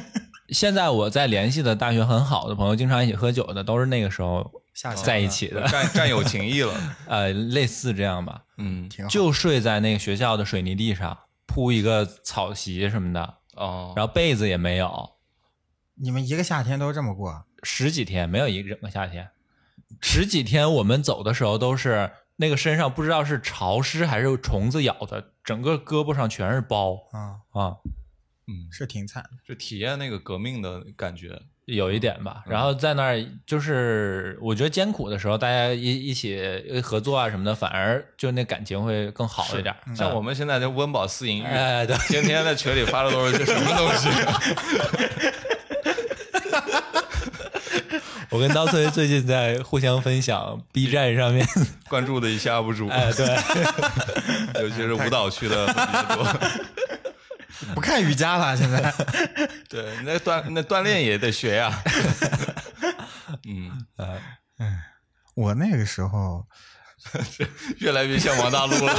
[0.50, 6.74] 现在我在联系的大学很好的朋友，经常一起喝酒的，都是那个时候下乡在一起的，战战友情谊了。
[7.06, 8.42] 呃，类似这样吧。
[8.58, 9.10] 嗯，挺好。
[9.12, 15.12] 就睡在那个学校的水泥地上，铺一个草席什么的，哦，然后被子也没有，
[16.02, 17.46] 你们一个夏天都这么过？
[17.62, 19.30] 十几天没有一整个夏天，
[20.02, 22.10] 十几天我们走的时候都是
[22.42, 27.76] 那个身上不知道是潮湿还是虫子咬的，整个胳膊上全是包啊，啊，
[28.48, 29.30] 嗯，是挺惨的。
[29.46, 31.42] 就体验那个革命的感觉。
[31.66, 32.44] 有一点吧。
[32.48, 39.76] 然后在那儿就是我觉得艰苦的时候，大家一一起合作啊什么的，反而就那感情会更好一点。
[39.96, 44.10] 像我们现在就温饱思淫欲，哎对天天在群里发的都是些什么东西？
[48.32, 51.48] 我跟刀崔最近在互相分享 B 站上面，
[51.90, 53.26] 关注的一些 UP 主，哎，对，
[54.62, 56.40] 尤其是舞蹈区的比较多。
[57.76, 58.94] 不看瑜伽了，现在
[59.68, 61.84] 对，那锻那锻炼也得学呀。
[63.48, 63.86] 嗯，
[65.36, 66.46] 我那个时候
[67.80, 68.96] 越来越像王大陆了。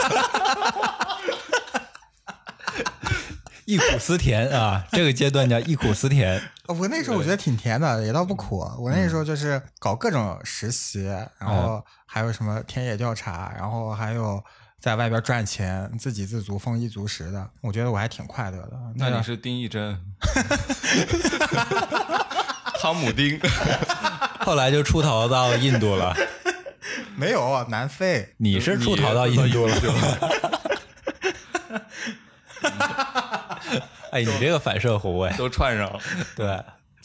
[3.70, 6.42] 忆苦思甜啊，这个阶段叫忆苦思甜。
[6.66, 8.68] 我那时候我觉得挺甜的，也倒不苦。
[8.78, 11.04] 我那时候就是搞各种实习，
[11.38, 14.42] 然后还有什么田野调查，然后还有
[14.80, 17.48] 在外边赚钱，自给自足、丰衣足食的。
[17.60, 18.70] 我觉得我还挺快乐的。
[18.70, 19.96] 个那你是丁义珍，
[22.80, 23.38] 汤姆丁，
[24.40, 26.12] 后来就出逃到印度了，
[27.14, 28.34] 没有南非？
[28.38, 29.76] 你是出逃到印度了。
[34.10, 36.00] 哎，你这个反射弧哎，都串上了。
[36.36, 36.46] 对，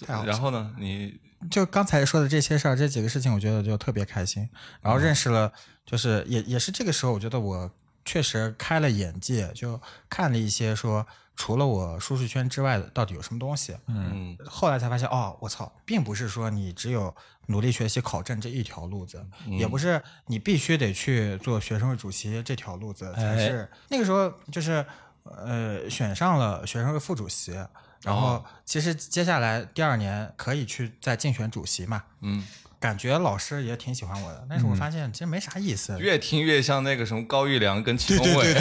[0.05, 4.47] 太好笑然后呢，你就刚才说的这些事儿，这几个事情，我觉得就特别开心。
[4.81, 5.51] 然后认识了，
[5.85, 7.71] 就是也也是这个时候，我觉得我
[8.03, 13.75] 确实开了眼界，就看了一些说除了我舒适圈之外的到底有什么东西。
[13.87, 17.13] 嗯后来才发现，哦，我操，并不是说你只有
[17.47, 23.69] 努力学习考证这一条路子，也不是你必须得去做学生会主席这条路子才是。
[23.89, 24.83] 那个时候就是
[25.25, 27.53] 呃选上了学生会副主席，
[28.01, 32.03] 然后其实接下来第二年可以去再竞选主席嘛。
[32.21, 32.45] 嗯，
[32.79, 38.53] 感觉老师也挺喜欢我的，但是我发现其实没啥意思，越听越像那个什么高育良跟祁同伟。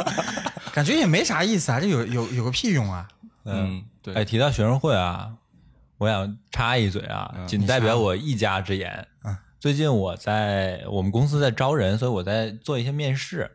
[0.72, 3.08] 感觉也没啥意思啊，这有有有个屁用啊！
[3.44, 4.14] 嗯，对。
[4.14, 5.32] 哎，提到学生会啊，
[5.96, 9.08] 我想插一嘴啊，仅代表我一家之言。
[9.24, 13.50] 嗯最近我在我们公司在招人，所以我在做一些面试，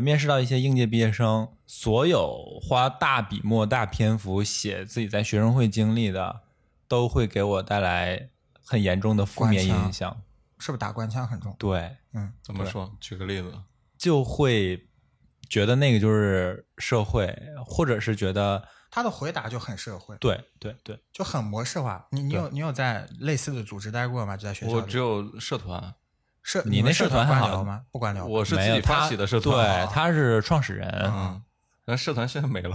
[0.00, 6.40] 面试到一些应届毕业生，所有花大笔墨、大篇幅写自己在学生会经历的，
[6.88, 8.30] 都会给我带来
[8.64, 10.22] 很严重的负面影响。
[10.58, 11.54] 是不是打官腔很重？
[11.58, 12.90] 对，嗯怎么说？
[13.00, 13.52] 举个例子。
[13.98, 14.88] 就会
[15.48, 22.06] 觉得那个就是社会，或者是觉得他的回答就很社会，对对对，就很模式化。
[22.10, 24.36] 你你有你有在类似的组织待过吗？
[24.36, 24.72] 就在学校？
[24.72, 25.94] 我只有社团，
[26.42, 27.82] 社你那社团还好吗？
[27.90, 28.24] 不官僚。
[28.24, 29.56] 我是自己发起的社团。
[29.56, 30.88] 对，他是创始人。
[31.06, 31.42] 嗯，
[31.86, 32.74] 那社团现在没了，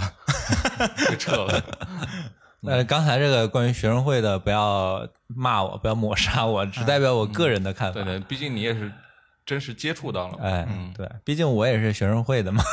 [1.10, 1.64] 被撤了。
[2.62, 7.94] 那，刚才这个关于学生会的，不要骂我，不要抹杀我，只代表我个人的看法。
[7.94, 8.92] 对对，毕竟你也是
[9.46, 10.40] 真实接触到了。
[10.42, 12.64] 哎，嗯，对，毕竟我也是学生会的嘛。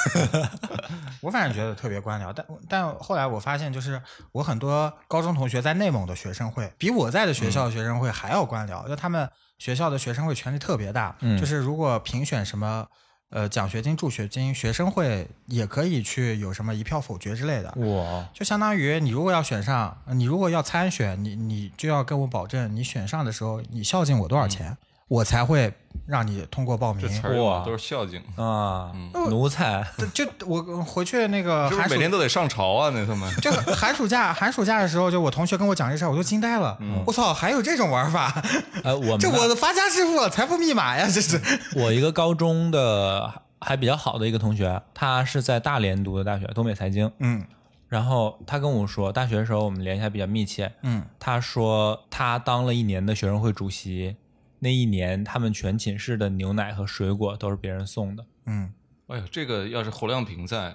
[1.20, 4.00] 我反正觉得特别官僚，但但后来我发现，就是
[4.32, 9.30] 我很多高中同学在内蒙的学生会，比我在的学校学生会还要官僚，就他们
[9.64, 11.38] 学校的学生会权力特别大，嗯。
[11.40, 12.86] 就是如果评选什么。
[13.30, 24.76] 呃，奖学金、助学金，学生会也可以去有什么一票否决之类的，哇，就相当于你如果要选上，你如果要参选，你你就要跟我保证，你选上的时候你孝敬我多少钱，
[25.08, 25.72] 我才会
[26.06, 27.08] 让你通过报名这。
[27.08, 32.90] 词儿哇都是孝敬，啊，奴才，就我回去那个是不寒暑是每天都得上朝啊？
[32.94, 36.78] 那他们就寒暑假，寒暑假的时候，就我同学跟我讲这事儿，我都惊呆了。
[37.06, 38.42] 我操，还有这种玩法？
[38.82, 41.06] 呃，我这我的发家致富、财富密码呀！
[41.06, 41.40] 这是。
[41.76, 47.10] 我一个高中的还比较好的一个同学，他是在大连读的大学，东北财经。
[47.18, 47.44] 嗯
[47.86, 50.72] 然后他跟我说，大学的时候我们联系还比较密切。
[50.82, 54.16] 嗯，他说他当了一年的学生会主席，
[54.64, 58.24] 那一年他们全寝室的牛奶和水果都是别人送的。
[58.46, 58.72] 嗯，
[59.08, 60.74] 哎呦，这个要是侯亮平在，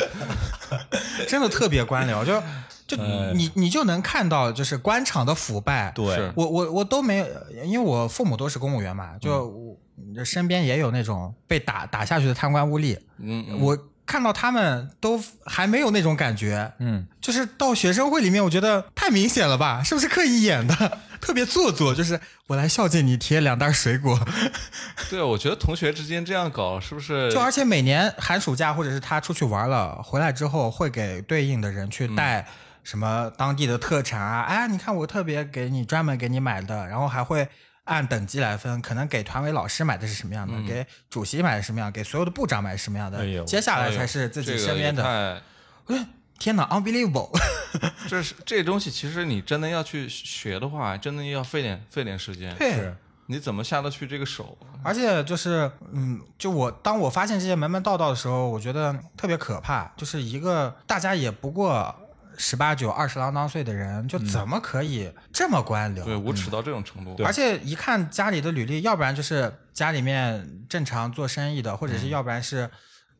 [1.26, 2.42] 真的特别官僚，就
[2.86, 5.90] 就呃你你就能看到，就是官场的腐败。
[5.94, 7.26] 对，我我我都没有，
[7.64, 19.82] 因为我父母都是公务员嘛，就我身边也有那种被打打下去的贪官污吏，嗯，嗯我看到他们都还没有那种感觉，嗯，就是到学生会里面，我觉得太明显了吧？
[19.82, 20.98] 是不是刻意演的？
[21.26, 24.16] 特别做作，就是我来孝敬你，贴两袋水果。
[25.10, 27.32] 对，我觉得同学之间这样搞是不是？
[27.32, 32.46] 就而且每年寒暑假或者是他出去玩了，回来之后会给对应的人去带
[32.84, 37.48] 什么当地的特产啊，哎，你看我特别给你专门给你买的，然后还会
[37.82, 45.42] 按等级来分，可能给团委老师买的是什么样的，给主席买的什么样，给所有的部长买的什么样的，哎接下来才是自己身边的。
[45.88, 46.06] 也太
[46.38, 47.30] 天哪，unbelievable！
[48.08, 52.54] 这是这东西，其实你真的要去学的话，真的要费点费点时间。
[52.56, 52.94] 对，
[53.26, 54.56] 你怎么下得去这个手？
[54.82, 59.90] 而且就是，嗯，就我当我发现这些门门道道的时候，我觉得特别可怕。
[59.96, 61.94] 就是一个大家也不过
[62.36, 66.04] 十八九、二十郎当岁的人，就怎么可以这么官僚？
[66.04, 67.16] 对，无耻到这种程度。
[67.24, 72.70] 而且一看家里的履历，要不然就是家里面正常做生意的，或者是要不然是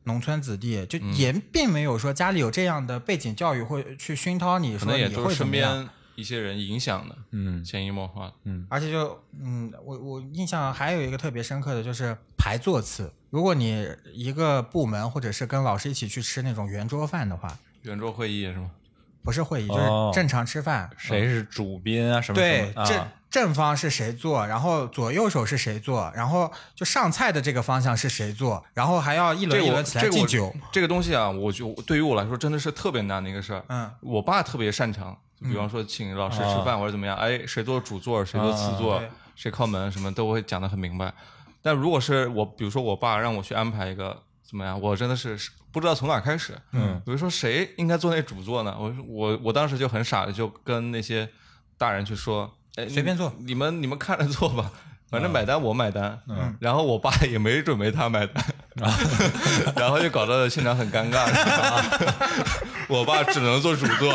[0.06, 5.74] 农村子弟，就也并没有说家里有这样的背景教育会去熏陶你，说你可能也都是身会怎么样。
[5.74, 8.66] 边一些人影响的，嗯潜移默化嗯。
[8.70, 13.12] 而且就嗯，我我印象还有一个特别深刻的就是排座次。
[13.28, 18.70] 如果你一个部门或者是跟老师一起去吃那种圆桌饭的话，圆桌会议是吗？
[19.22, 20.88] 不是会议，就哦是正常吃饭。
[20.96, 22.20] 谁是主宾啊？
[22.20, 23.12] 什么对什，么正啊？
[23.30, 30.54] 正方是谁坐，然后左右手是谁坐，然后就上菜的这个方向是谁坐，然后还要一轮一轮起来这个我敬酒。
[30.72, 33.64] 这个东西啊，我就对于我来说真的是特别难的一个事儿。
[33.68, 39.02] 嗯，我爸特别擅长，比方说请老师吃饭或者怎么样，哎，谁做主座，谁做次座
[39.34, 41.12] 谁靠门，什么都会讲得很明白。
[41.60, 45.36] 但如果是我，比如说我爸让我去安排一个怎么样，我真的是
[45.72, 46.56] 不知道从哪儿开始。
[46.72, 48.74] 嗯，比如说谁应该做那主座呢？
[48.78, 51.28] 我我我当时就很傻的就跟那些
[51.76, 54.70] 大人去说，哎，随便坐你们你们看着做吧。
[55.08, 58.44] 反正买单我买单，嗯， 然后我爸也没准备他买单，
[59.76, 61.24] 然后就搞得现场很尴尬，
[62.90, 64.12] 我爸只能做主座，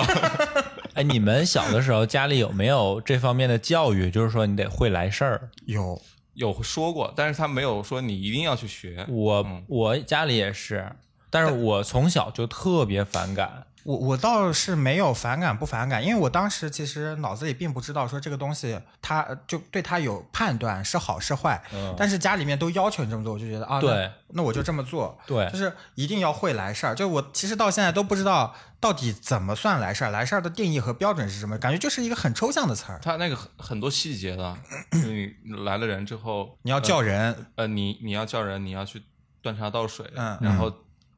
[0.93, 4.11] 哎，你们小的时候家里有没有这方面的教育？
[4.11, 5.49] 就是说你得会来事儿。
[5.65, 5.99] 有
[6.33, 10.91] 有说过，但是他没有说你一定要去学，我嗯我家里也是，
[11.29, 13.63] 但是我从小就特别反感。
[13.83, 26.95] 我我倒是没有反感不反感，因为我当时其实脑子里并不知道说这个东西它就对它有判断是好是坏，嗯但是家里面都要求你这么做，我就觉得啊，对那我就这么做，对就是一定要会来事儿。
[26.95, 32.99] 就我其实到现在都不知道到底怎么算来事儿，来事儿的定义和标准是什么，感觉就是一个很抽象的词儿。
[33.03, 34.55] 他那个很很多细节的，
[34.91, 35.33] 你
[35.65, 39.03] 来了人之后，你要叫人，呃，你你要叫人，你要去
[39.41, 40.71] 端茶倒水，嗯然后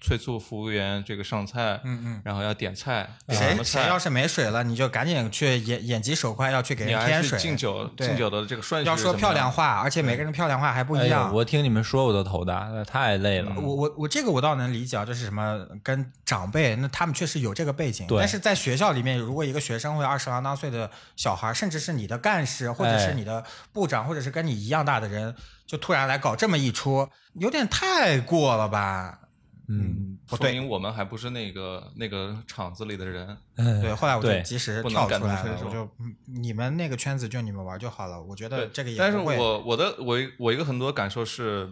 [0.04, 11.34] 催促服务员这个上菜，嗯嗯，然后要点菜，点什谁么菜，谁要是没水了，你就赶紧去眼眼疾手快要去给人添水，敬酒，敬酒的这个顺序要说漂亮话，而且每个人漂亮话还不一样。
[11.34, 13.54] 我听你们说我都头大，那太累了。
[13.56, 23.42] 我我我这个我倒能理解啊，就是什么跟长辈，那他们确实有这个背景，对但是在学校里面，如果一个学生或者二十郎当岁的小孩，甚至是你的干事，或者哎是你的
[23.72, 25.34] 部长，或者是跟你一样大的人，
[25.66, 29.20] 就突然来搞这么一出，有点太过了吧？
[29.70, 39.18] 嗯，不对，说明我们还不是那个那个厂子里的人，对，后来我及时跳出来了，我就嗯你们那个圈子就你们玩就好了，我觉得这个也但是。
[39.18, 41.72] 我我的我我一个很多感受是，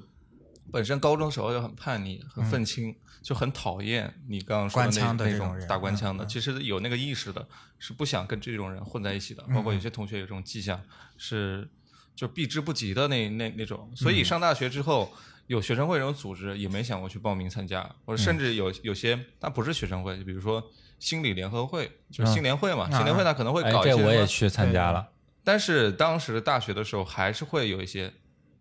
[0.71, 6.25] 本身高中时候就很叛逆、很愤青，就很讨厌你刚刚官腔的那那种人打官腔的。
[6.25, 7.45] 其实有那个意识的，
[7.77, 9.43] 是不想跟这种人混在一起的。
[9.53, 10.81] 包括有些同学有这种迹象，
[11.17, 11.67] 是
[12.15, 13.91] 就避之不及的那那那种。
[13.97, 15.11] 所嗯以上大学之后。
[15.51, 20.63] 有学生会这种组织，也没想过去报名参加，或者甚至有有些它不是学生会，就比如说
[20.97, 25.09] 心理联合会，就是新联会嘛，新联会它可能会哎，搞一些我也去参加了。
[25.43, 28.13] 但是当时大学的时候，还是会有一些，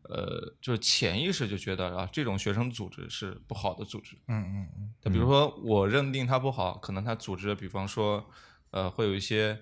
[0.03, 4.17] 呃，就是潜意识就觉得啊，这种学生组织是不好的组织。
[4.27, 8.29] 嗯嗯嗯，就比如说，我认定它不好，可能它组织，比方说，
[8.73, 9.57] 呃，会有一些，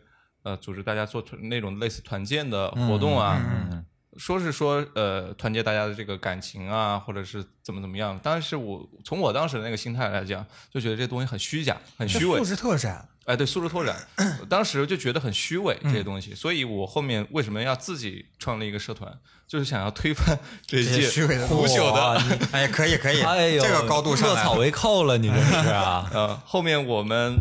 [0.45, 3.37] 呃，组织大家做团那种类似团建的活动啊，
[3.71, 3.85] 嗯
[4.19, 8.19] 说是说，呃，团结大家的这个感情啊，或者是怎么怎么样。
[8.23, 12.45] 但是我从我当时的那个心态来讲，就觉得这东西很虚假，很虚伪素。
[12.45, 13.97] 质拓展，哎，对，素质拓展，
[14.49, 19.17] 当时就觉得很虚伪这些东西，所以我后面为什么要自己创立一个社团，
[19.47, 22.39] 就是想要推翻 这这些些虚伪的腐朽哇的。
[22.53, 24.61] 哎，可以可以，哎呦，这个高度上落草来了。
[24.61, 26.09] 为寇了，你这是啊？
[26.13, 27.37] 呃，后面我们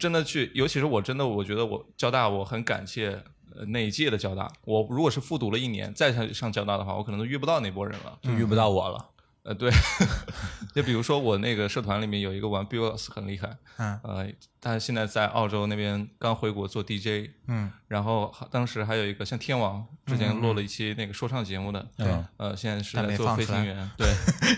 [0.00, 3.22] 真的去，尤其是我真的，我觉得我交大，我很感谢
[3.56, 4.50] 呃那一届的交大。
[4.64, 8.18] 我如果是复读了一年再上上交大的话，我可能都遇不到那波人了。
[8.22, 9.10] 就遇不到我了。
[9.42, 9.70] 呃，对，
[10.74, 14.26] 就比如说我那个社团里面有一个玩 Bills 很厉害，嗯呃，
[14.60, 24.08] 他现在在澳洲那边刚回国做 DJ，嗯，然后当时还有一个像天王之前录了一期那个说唱节目的，对呃，现在是在做飞行员，对，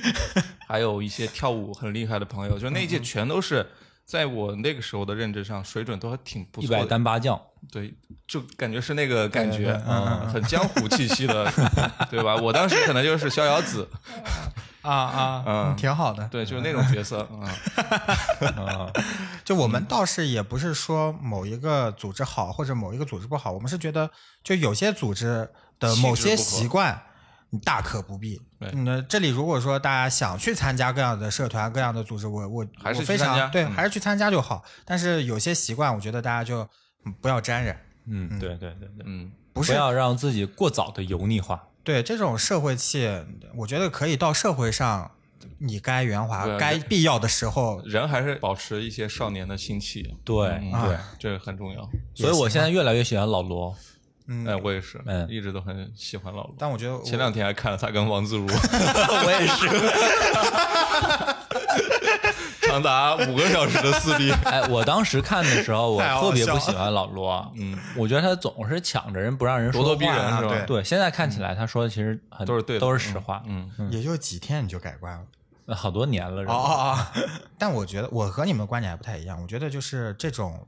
[0.66, 3.66] 还有一些跳舞很厉害的朋友，就那届全都是
[4.08, 7.38] 在我那个时候的认知上水准都还挺不错一百单八将，
[7.70, 7.92] 对，
[8.26, 11.52] 就感觉是那个感觉，嗯嗯，很江湖气息的，
[12.10, 12.34] 对吧？
[12.36, 13.86] 我当时可能就是逍遥子，
[14.80, 16.26] 啊啊，嗯挺好的。
[16.28, 17.42] 对，就是那种角色，嗯。
[18.66, 18.90] 啊，
[19.44, 24.10] 就我们倒是也不是说某一个组织好或者某一个组织不好，我们是觉得
[24.42, 27.02] 就有些组织的某些习惯。
[27.50, 28.40] 你大可不必。
[28.58, 34.64] 对那这里如果说大家想去参加各样的社团、各样的组织，我我还是我非常对，嗯还是去参加就好。
[34.84, 36.68] 但是有些习惯，我觉得大家就
[37.06, 41.68] 嗯不要沾染，嗯，对对对对，嗯，不是不要让自己过早的油腻化。
[41.84, 43.08] 对这种社会气，
[43.56, 45.10] 我觉得可以到社会上，
[45.58, 51.88] 你该圆滑，该必要的时候，人还是保持一些少年的心气，对嗯对，这个很重要。
[52.14, 53.74] 所以我现在越来越喜欢老罗。
[54.28, 56.54] 嗯哎，我也是，嗯一直都很喜欢老罗。
[56.58, 59.66] 但我觉得我前两天还看了他跟王自如 我也是，
[62.62, 64.30] 唱 长达五个小时的撕逼。
[64.44, 70.48] 哎，我当时看的时候，我特别不喜欢老罗，嗯，我觉得他总是抢着人不让人说咄咄逼话人是吧？
[70.48, 75.22] 对对，现在看起来他说的其实很都是对的都是实话，嗯，也就几天你就改观了。
[75.64, 77.30] 那好多年了，是吧哦哦哦！
[77.58, 79.38] 但我觉得我和你们观点还不太一样。
[79.42, 80.66] 我觉得就是这种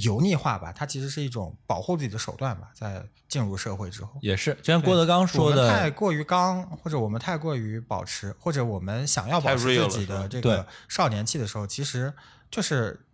[0.00, 4.18] 油腻化吧，它其实是一种保护自己的手段吧，在进入社会之后。
[4.20, 12.12] 也是，就像郭德纲说我们太，过于刚，或者我们太过于保持，或者我们想要保持自己的这个少年气的时候，其实
[12.50, 13.06] 就是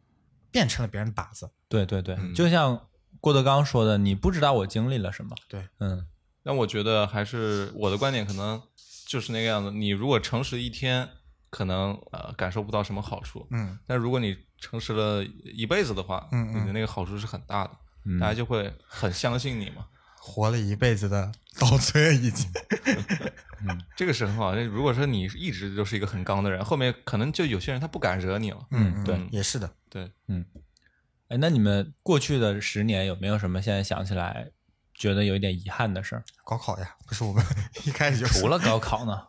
[0.50, 1.50] 变成了别人的靶子。
[1.68, 2.88] 对对对，嗯就像
[3.20, 6.06] 郭德纲说的，你不知道我经历了什么，对，嗯，
[6.42, 8.62] 但我觉得还是我的观点，可能
[9.06, 9.70] 就是那个样子。
[9.70, 11.08] 你如果诚实一天，
[11.50, 17.70] 可能呃感受不到什么好处，嗯，但如果你诚实了一辈子的话，嗯嗯你的那个好处是很大的，
[18.06, 19.86] 嗯大家就会很相信你嘛。
[20.18, 22.50] 活了一辈子的稻村已经。
[23.94, 24.54] 这个是很好。
[24.54, 28.66] 那如果说你一直都是一个很刚的人，后面可能就有些人他不敢惹你了。
[28.70, 29.70] 嗯，对嗯也是的。
[29.90, 30.42] 对，嗯
[31.28, 34.50] 哎，那你们过去的十年有没有什么现在想起来
[34.94, 36.24] 觉得有一点遗憾的事儿？
[36.44, 37.44] 高考呀，不是我们
[37.84, 39.26] 一开始就除了高考呢？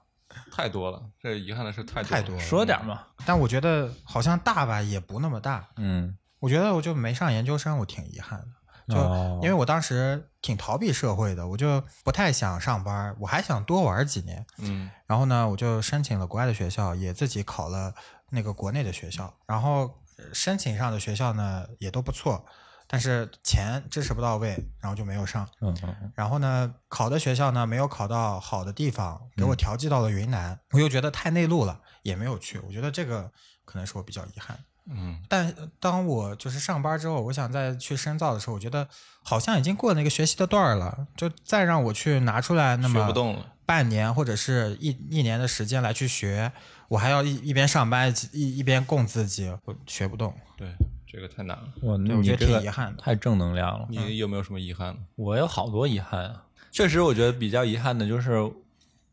[0.56, 2.42] 太多了，这遗憾的事太多了太多了。
[2.42, 5.68] 说点嘛，但我觉得好像大吧，也不那么大。
[5.76, 8.48] 嗯，我觉得我就没上研究生，我挺遗憾的。
[8.88, 14.46] 就哦因为我当时挺逃避社会的，我就不太想上班，我还想多玩几年。
[14.60, 17.94] 嗯然后呢，我就申请了国外的学校，也自己考了
[18.30, 19.34] 那个国内的学校。
[19.48, 22.46] 然后呃申请上的学校呢也都不错，
[22.88, 25.48] 但是钱支持不到位，然后就没有上。
[25.62, 25.76] 嗯
[26.16, 32.60] 然后呢，考的学校呢没有考到好的地方，给我调剂到了云南，我又觉得太内陆了，也没有去。
[32.60, 33.32] 我觉得这个
[33.66, 34.58] 可能是我比较遗憾。
[34.88, 38.88] 嗯，但当我就是上班之后，我想再去深造的时候，我觉得
[39.24, 43.54] 好像已经过了那个学习的段儿了，就再让我去拿出来那么学不动了。
[43.66, 46.52] 半年或者是一一年的时间来去学，
[46.88, 50.32] 我还要一一边上班一一边供自己，我学不动。
[50.56, 50.72] 对，
[51.16, 51.74] 这个太难了。
[51.82, 53.88] 我对我觉得你这个挺遗憾的太正能量了。
[53.90, 55.00] 你有没有什么遗憾呢？
[55.16, 58.52] 我有好多遗憾啊，确实，我觉得比较遗憾的就是，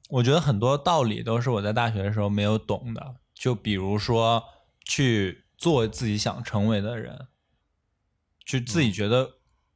[0.08, 4.42] 我觉得很多道理都是我在大学的时候没有懂的，就比如说
[4.84, 7.26] 去做自己想成为的人，
[8.44, 9.30] 就自己觉得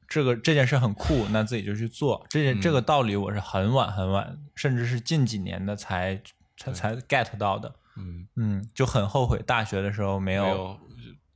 [0.08, 2.26] 这个这件事很酷，那自己就去做。
[2.28, 6.20] 这件这个道理我是很晚很晚，甚至是近几年的才
[6.56, 7.72] 才才 get 到的。
[7.98, 10.80] 嗯，嗯，就很后悔大学的时候没有没有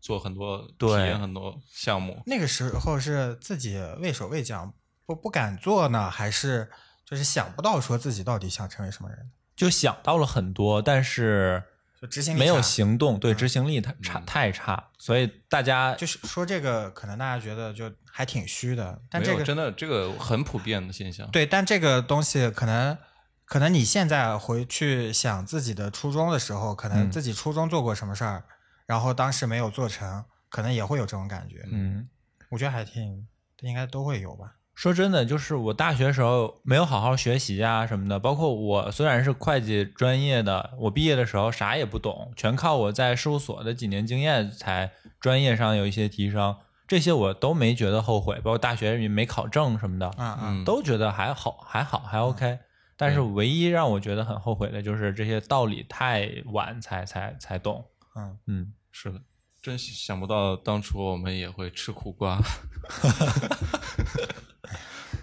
[0.01, 2.23] 做很多体对验很多项目。
[2.27, 4.73] 那个时候是自己畏手畏脚，
[5.07, 6.71] 不不敢做呢，还是
[7.05, 9.31] 就是想不到说自己到底想成为什么人？
[9.57, 11.63] 就想到了很多，但是
[12.01, 21.31] 就执行力没有行动，对执行力太差太差，所以大家就是说这个可能大家觉得就还挺虚的，但没有，这个真的这个很普遍的现象。
[21.31, 22.97] 对，但这个东西可能，
[23.45, 28.45] 可能你现在回去想自己的初中的时候，可能嗯自己初中做过什么事儿，
[28.91, 31.65] 然后当时没有做成，可能也会有这种感觉。
[31.71, 32.09] 嗯。
[32.49, 33.25] 我觉得还挺，
[33.61, 34.57] 应该都会有吧。
[34.75, 46.57] 说真的，就是我大学时候没有好好学习啊什么的，包括我虽然是会计专业的，我毕业的时候啥也不懂，全靠我在事务所的几年经验才专业上有一些提升，
[46.89, 52.59] 这些我都没觉得后悔，包括大学也没考证什么的，嗯嗯，嗯，都觉得还好，还好，还 OK。
[52.97, 57.85] 但是唯一让我觉得很后悔的就是这些道理太晚才才才懂。
[58.17, 59.21] 嗯嗯，是的，
[59.63, 62.41] 真想不到当初我们也会吃苦瓜。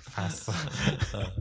[0.01, 1.33] 烦死了。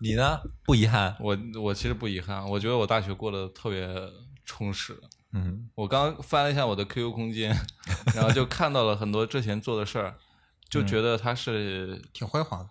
[0.00, 0.40] 你呢？
[0.64, 1.16] 不遗憾？
[1.20, 3.88] 我我其实不遗憾，我觉得我大学过得特别
[4.44, 4.98] 充实。
[5.32, 7.54] 嗯我刚翻了一下我的 QQ 空间，
[8.14, 10.16] 然后就看到了很多之前做的事儿，
[10.70, 12.70] 就觉得他是挺辉煌的。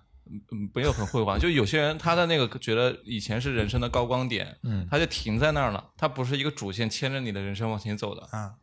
[0.50, 1.40] 嗯没有很辉煌。
[1.40, 8.28] 就有些人他的那个觉得以前是人生的高光点，嗯他就停在那儿了，他不是一个主线牵着你的人生往前走的。
[8.32, 8.56] 啊，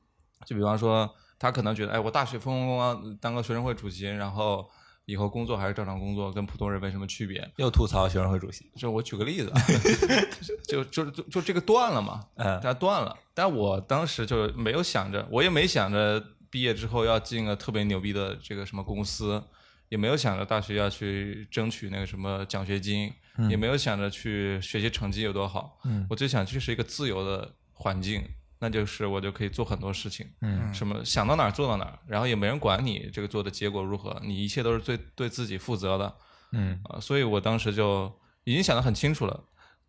[0.44, 4.68] 就比方说，他可能觉得，哎，我大学风风光光当个学生会主席，然后
[5.06, 7.46] 以后工作还是正常工作，跟普通人没什么区别。
[7.56, 8.70] 又吐槽学生会主席。
[8.76, 9.60] 就我举个例子啊，
[10.66, 13.16] 就就就就这个断了嘛，嗯它断了。
[13.34, 19.42] 但我当时就没有想着，我也没想着毕业之后要进个特别牛逼的这个什么公司，
[19.88, 23.12] 也没有想着大学要去争取那个什么奖学金，
[23.50, 25.78] 也没有想着去学习成绩有多好。
[25.84, 28.24] 嗯我就想去是一个自由的环境，
[28.64, 30.26] 那就是我就可以做很多事情。
[30.40, 36.14] 嗯什么想到哪儿做到哪儿，然后也没人管你这个做的结果如何，你一切都是最对自己负责的。
[36.52, 38.10] 嗯啊，所以我当时就
[38.44, 39.44] 已经想得很清楚了。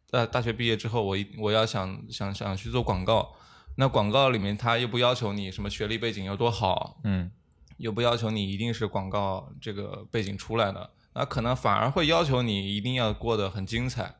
[0.07, 3.33] 在大学毕业之后，我一我要想想想去做广告，
[3.77, 7.31] 那广告里面他又不要求你什么学历背景有多好，嗯
[7.77, 14.15] 又不要求你一定是广告这个背景出来的，那可能反而会要求你一定要过得很精彩。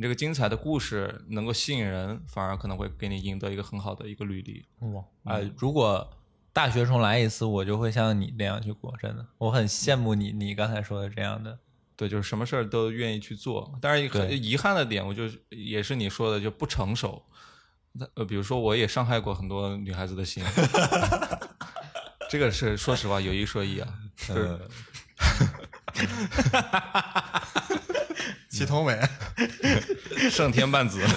[0.00, 4.64] 你这个精彩的故事能够吸引人，反而可能会给你赢得一个很好的一个履历。
[4.92, 6.08] 哇，哎，如果
[6.52, 11.58] 大学重来一次，我就会像你那样去过，真的，我很羡慕你，你刚才说的这样的。
[11.96, 13.76] 对，就是什么事儿都愿意去做。
[13.82, 17.20] 但是很遗憾的点，我就也是你说的，就不成熟。
[17.90, 20.44] 那呃，比如说我也伤害过很多女孩子的心，
[22.30, 24.60] 这个是说实话有一说一啊，就是
[28.48, 28.96] 祁同伟，
[30.38, 31.02] 胜天半子。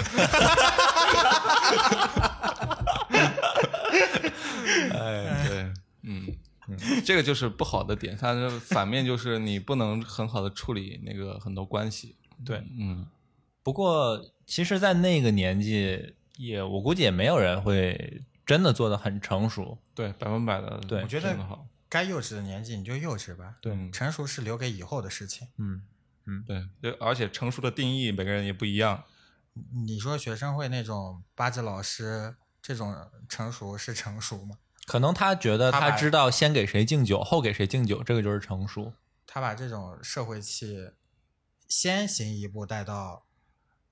[4.90, 6.26] 哎，对，嗯，
[7.04, 12.16] 这个就是不好的点，它的反面就是你不能很好的处理那个很多关系。
[12.44, 13.06] 对，嗯，
[13.62, 19.78] 不过其实，在那个年纪，也我估计也没有人会真的做的很成熟。
[19.94, 21.36] 对，百分百的，对我觉得。
[21.88, 23.54] 该幼稚的年纪你就幼稚吧。
[23.60, 25.46] 对成熟是留给以后的事情。
[25.58, 25.80] 嗯，
[26.44, 29.04] 对，对，而且成熟的定义每个人也不一样。
[29.84, 34.56] 你说学生会那种八字老师这种成熟是成熟吗？
[34.86, 38.92] 可能他觉得他知道先给谁敬酒，后给谁敬酒，这个就是成熟。
[39.26, 40.90] 他把这种社会气
[41.68, 43.24] 先行一步带到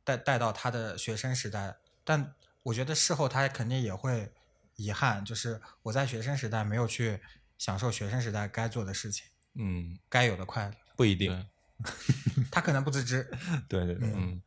[0.04, 2.34] 带带到他的学生时代，但
[2.64, 4.32] 我觉得事后他肯定也会
[4.76, 7.20] 遗憾，就是我在学生时代没有去
[7.56, 11.46] 享受学生时代该做的事情，嗯，该有的快乐，不一定。
[12.50, 13.30] 他可能不自知。
[13.68, 14.42] 对对对，嗯，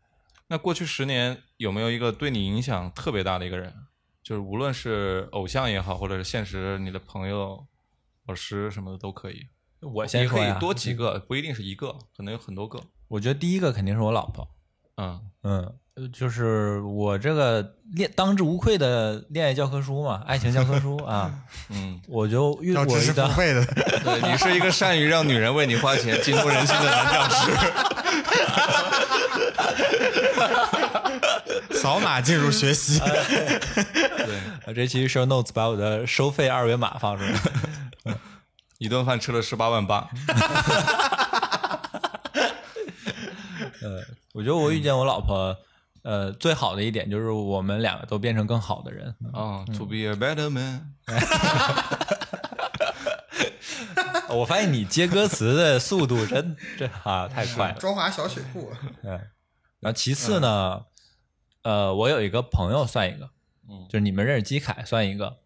[0.48, 3.74] 那过去十年有没有一个对你影响特别大的一个人？
[4.24, 7.66] 就是无论是偶像也好，或者是现实你的朋友、
[8.28, 9.48] 老师什么的都可以。
[9.82, 12.80] 我也可以多几个，不一定是一个，可能有很多个。
[13.10, 14.48] 我觉得第一个肯定是我老婆。
[14.96, 22.92] 嗯嗯，呃就是我这个恋当之无愧的恋爱教科书嘛，爱情教科书 啊，嗯，我就遇到付
[23.36, 23.66] 费的，
[24.06, 27.52] 对你是一个善于让女人为你花钱、激动人心的男教师。
[31.76, 33.00] 扫码进入学习。
[33.00, 37.34] 对，呃这期 show notes 把我的收费二维码放出来。
[38.80, 40.10] 一顿饭吃了十八万八。
[43.82, 44.02] 呃，
[44.34, 45.56] 我觉得我遇见我老婆，
[46.04, 49.16] 呃，最好的一点就是我们两个都变成更好的人。
[49.34, 50.94] 啊、t o be a better man。
[54.30, 57.74] 我发现你接歌词的速度真真啊太快了。
[57.80, 58.72] 中华小水库，
[59.04, 59.20] 嗯，
[59.84, 60.86] 然后其次呢，
[61.62, 63.30] 呃，我有一个朋友算一个，
[63.70, 65.38] 嗯就是你们认识基凯算一个，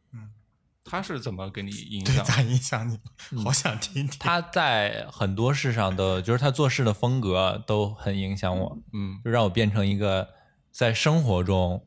[0.85, 2.23] 他是怎么给你影对，响？
[2.23, 2.97] 咋影响你？
[3.43, 4.17] 好想听听。
[4.19, 10.29] 他在很多事上的，就是他做事的风格都很影响我，嗯就让我变成一个
[10.71, 11.85] 在生活中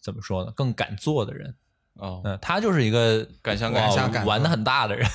[0.00, 1.56] 怎么说呢，更敢做的人。
[1.96, 5.06] 哦，嗯，他就是一个敢想哇敢想敢做玩的很大的人。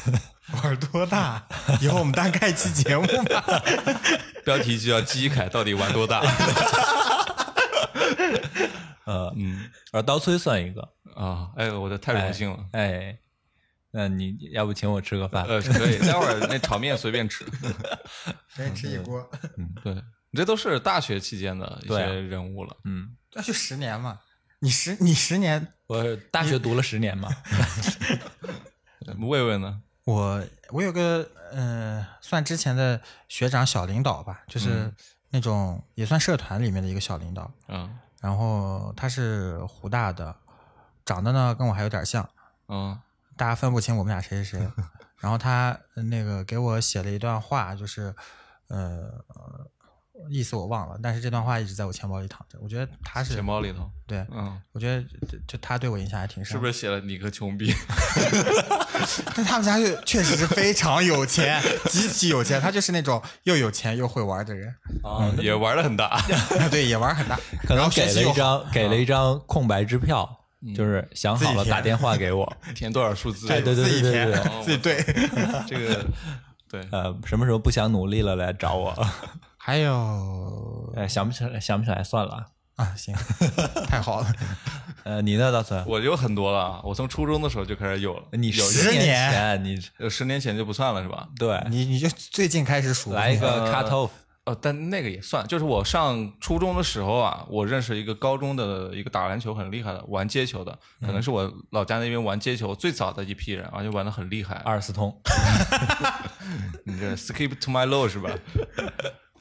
[0.64, 1.46] 玩多大？
[1.82, 3.44] 以后我们单开一期节目吧。
[4.46, 6.22] 标题就叫基凯到底玩多大？
[9.06, 10.82] 呃，嗯而刀崔算一个，
[11.16, 12.60] 啊，哎，我的太荣幸了。
[12.74, 13.18] 哎，
[13.92, 15.44] 那你要不请我吃个饭？
[15.48, 17.46] 呃，可以，待会儿那炒面随便吃。
[18.50, 22.76] 随便吃一锅，嗯对，你这都是大学期间的一些人物了。
[22.86, 24.20] 嗯，那就十年嘛。
[24.60, 27.30] 你十你十年，我大学读了十年嘛，
[29.20, 29.82] 魏魏呢？
[30.08, 34.94] 我我有个呃，算之前的学长小领导吧，就是
[35.32, 37.52] 那种也算社团里面的一个小领导。
[37.68, 40.36] 嗯然后他是湖大的，
[41.06, 42.28] 长得呢跟我还有点像，
[42.70, 42.98] 嗯
[43.36, 44.68] 大家分不清我们俩谁是谁。
[45.20, 48.16] 然后他呃那个给我写了一段话，就是
[48.70, 49.12] 呃
[50.30, 52.58] 意思我忘了，但是这段话一直在我钱包里躺着。
[52.62, 53.90] 我觉得他是钱包里头。
[54.06, 56.54] 对，嗯，我觉得就就他对我影响还挺深。
[56.54, 57.74] 是不是写了你个穷逼？
[59.36, 62.60] 但他们家就确实是非常有钱，极其有钱。
[62.60, 66.20] 他就是那种又有钱又会玩的人，啊，也玩的很大。
[66.72, 67.40] 对，也玩很大。
[67.68, 70.28] 可能给了一张给了一张空白支票，
[70.76, 72.58] 就是想好了打电话给我。
[72.74, 73.48] 填多少数字？
[73.48, 74.96] 对对对自己填对对对自己对。
[75.68, 76.06] 这个
[76.70, 78.94] 对，呃，什么时候不想努力了来找我？
[79.68, 82.46] 还有哎，想不起来，想不起来算了。
[82.78, 83.14] 啊，行，
[83.86, 84.34] 太好了。
[85.04, 85.86] 呃，你呢，大孙？
[85.86, 86.82] 我有很多了。
[86.86, 91.28] 我从初中的时候就开始有了，你有十年年前，你有十年前就不算了是吧？
[91.38, 94.10] 对你你就最近开始数，来一个 cut off，
[94.46, 104.56] 哦，但那个也算，就是我上初中的时候啊，我认识一个高中的一个打篮球很厉害的，玩街球的，可能是我老家那边玩街球最早的一批人，而且玩的很厉害。
[104.64, 105.14] 阿尔斯通。
[106.86, 108.30] 你这 skip to my low 是吧？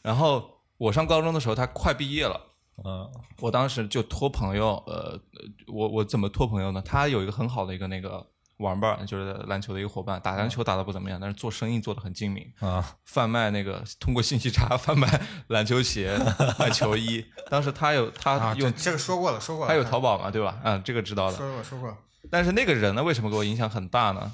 [0.07, 0.49] 然后
[0.79, 2.41] 我上高中的时候，他快毕业了。
[2.85, 5.21] 嗯我当时就托朋友，呃，呃
[5.67, 6.81] 我我怎么托朋友呢？
[6.83, 8.25] 他有一个很好的一个那个
[8.59, 16.17] 玩伴，就是篮球的一个伙伴，打篮球打的不怎么样，但是做生意做的很精明，啊，贩卖那个通过信息差贩卖篮球鞋、
[16.59, 17.25] 卖球衣。
[17.51, 20.61] 当时他有他啊，用这这个说过了，说过了，他有淘宝嘛，对吧？
[20.63, 21.37] 嗯，这个知道的。
[21.37, 21.97] 说过说过，
[22.31, 24.31] 但是那个人呢，为什么给我影响很大呢？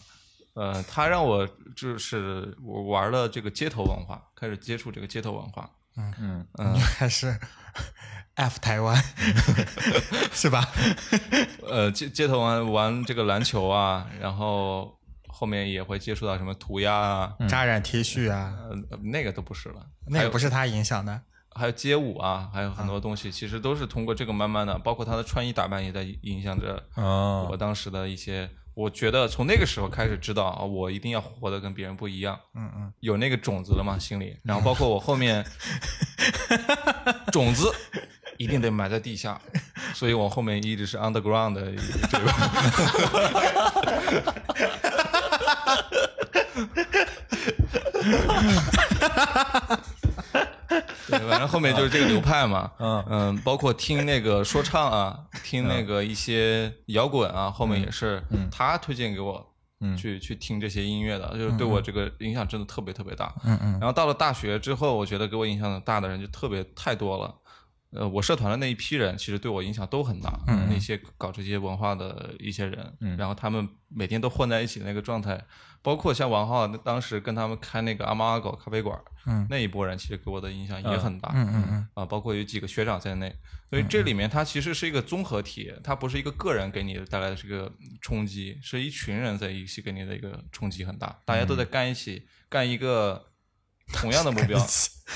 [0.54, 5.70] 呃，他让我就是我玩了这个街头文化，开始接触这个街头文化。
[5.96, 7.38] 嗯嗯嗯还是
[8.34, 8.96] F 台湾
[10.32, 10.66] 是吧？
[11.68, 14.98] 呃，街街头玩玩这个篮球啊，然后
[15.28, 18.56] 后面也会接触到什么涂鸦啊，扎染 T 恤啊，
[18.90, 21.20] 呃，那个都不是了，那个不是他影响的。
[21.54, 28.48] 还有街舞啊，还有很多东西，其实都是通过这个慢慢的，包括他的穿衣打扮也在影响着哦我当时的一些。
[28.74, 32.38] 我觉得从那个时候开始知道啊，我一定要活得跟别人不一样。
[32.54, 34.36] 嗯嗯，有那个种子了嘛，心里。
[34.44, 35.44] 然后包括我后面
[37.30, 37.70] 种子
[38.38, 39.40] 一定得埋在地下，
[39.94, 41.72] 所以我后面一直是 underground 的
[42.10, 42.32] 这个。
[51.08, 53.36] 对，反正后面就是这个流派嘛，嗯。
[53.44, 59.96] 包括听那个说唱啊，听那个一些摇滚啊，后面也是他推荐给我，嗯。
[59.96, 63.34] 去去听这些音乐的，就是对我这个影响真的特别特别大。
[63.44, 63.72] 嗯嗯。
[63.80, 67.34] 然后到了大学之后，我觉得给我影响大的人就特别太多了。
[67.92, 70.40] 呃，我社团的那一批人，其实对我影响都很大。
[70.46, 73.16] 嗯那些搞这些文化的一些人，嗯。
[73.16, 75.38] 然后他们每天都混在一起的那个状态，
[75.82, 79.46] 包括像王浩当时跟他们开那个阿猫阿狗咖啡馆，嗯。
[79.50, 81.30] 那一波人其实给我的影响也很大。
[81.34, 81.88] 嗯嗯嗯。
[81.94, 83.34] 啊，包括有几个学长在内，
[83.68, 87.70] 所以这里面它其实是一个综合体，它不是一个个人给你带来的这个
[88.00, 93.26] 冲击，是一群人在一起给你的一个冲击很大，大家都在干一起，干一个
[93.92, 94.58] 同样的目标，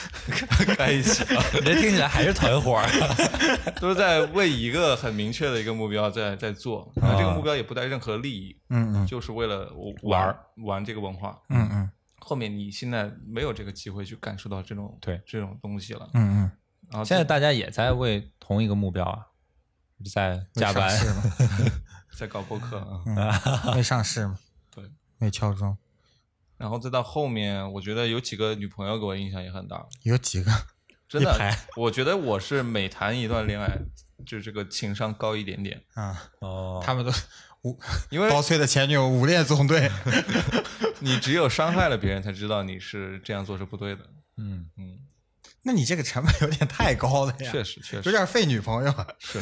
[0.77, 1.25] 干一起
[1.64, 2.87] 这听起来还是团伙儿。
[3.81, 9.07] 都是在为一个很明确的一个目标在在做，然后这个目标也不带任何利益，嗯嗯。
[9.07, 11.39] 就是为了玩玩玩这个文化。
[11.49, 11.91] 嗯嗯。
[12.19, 15.21] 后面你现在没有这个机会去感受到这种对。
[15.27, 16.51] 这种东西了，嗯嗯，
[16.91, 19.27] 然后现在大家也在为同一个目标啊，
[20.12, 20.91] 在加班。
[20.91, 21.23] 是吗？
[22.19, 23.03] 在搞播客啊。
[23.07, 24.39] 嗯，没上市吗？
[24.75, 24.85] 对，
[25.19, 25.77] 没敲钟，
[26.59, 30.51] 然后再到后面，我觉得有几个女朋友给我印象也很大，有几个？
[31.09, 33.79] 真的，我觉得我是每谈一段恋爱，
[34.27, 37.13] 就这个情商高一点点，啊，哦，他们都
[37.63, 37.79] 五
[38.11, 39.91] 因为 高翠的前女友五恋纵队。
[41.01, 44.01] 你只有伤害了别人，才知道你是这样做是不对的。
[44.39, 44.99] 嗯，嗯，
[45.63, 49.39] 那你这个成本有点太高了呀，确实确实有点费女朋友，是，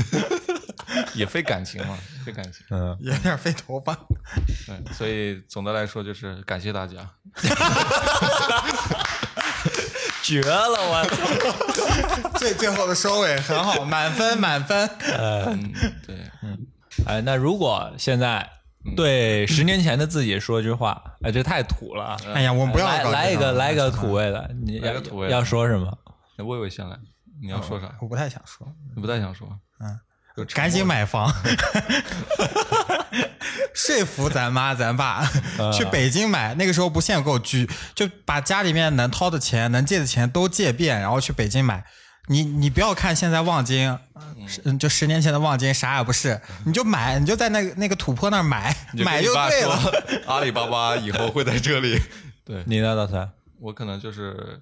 [1.15, 2.65] 也费感情嘛， 费感情。
[2.71, 3.95] 嗯，有点费头发。
[4.67, 7.09] 对，所以总的来说就是感谢大家。
[10.23, 10.79] 绝了！
[10.81, 14.89] 我最最后的收尾很好，满分满分。
[15.19, 15.73] 嗯，
[16.07, 16.67] 对，嗯
[17.07, 18.49] 哎，那如果现在
[18.97, 22.17] 对十年前的自己说句话，哎，这太土了啊。
[22.33, 25.95] 哎呀，我们不要来来一个种来一个土味的，你要来个土味的要说什么？
[26.39, 26.97] 那魏魏先来，
[27.43, 27.95] 你要说啥？
[28.01, 28.67] 我不太想说，
[28.97, 29.47] 你不太想说？
[29.81, 30.01] 嗯
[30.53, 31.33] 赶紧买房，
[33.73, 35.25] 说服咱妈咱爸
[35.73, 36.55] 去北京买。
[36.55, 41.85] 那个时候不限购，举就把家里面能掏的钱、能借的钱都借遍，然后去北京买。
[42.27, 43.99] 你你不要看现在望京，
[44.65, 50.25] 嗯就十年前的望京啥也不是，你就买，你就在那个那个土坡那儿买，买就跟买你爸说对了。
[50.27, 52.01] 阿里巴巴以后会在这里。
[52.45, 53.31] 对你呢，大三？
[53.61, 54.61] 我可能就是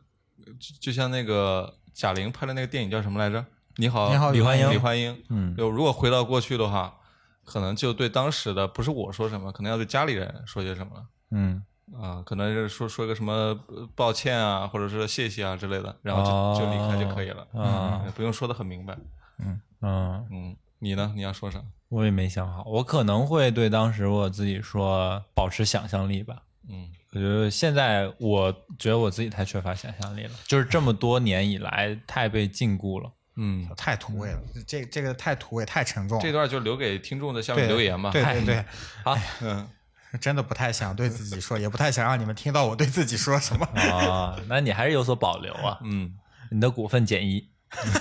[0.61, 3.45] 就就像那个贾玲拍的那个电影叫什么来着？
[3.77, 5.23] 你好，你好李焕英李焕英。
[5.29, 6.95] 嗯就如果回到过去的话，
[7.45, 11.05] 可能就对当时的不是我说什么，可能要对家里人说些什么了。
[11.31, 11.63] 嗯，
[12.01, 13.33] 啊、可能是说说个什么
[13.69, 18.97] 呃抱歉啊，或者是谢谢啊之类的，然后就、哦就离开就可以了，啊嗯不用说的很明白。
[19.39, 19.61] 嗯，
[20.31, 21.13] 嗯，你呢？
[21.17, 21.63] 你要说啥？
[21.89, 26.43] 我也没想好，我可能会对当时我自己说，保持想象力吧。
[26.69, 33.13] 嗯我觉得现在我觉得我自己太缺乏想象力了，就是这么多年以来太被禁锢了。
[33.37, 36.23] 嗯，太土味了，这这个太土味，太沉重了。
[36.23, 38.11] 这段就留给听众的下面留言吧。
[38.11, 38.65] 对对对，
[39.05, 39.69] 好嗯，
[40.21, 43.67] 真的不太想对自己说，也不太想让你们听到我对自己说什么。
[43.75, 45.79] 啊， 那你还是有所保留啊。
[45.85, 46.15] 嗯，
[46.51, 47.49] 你的股份减一，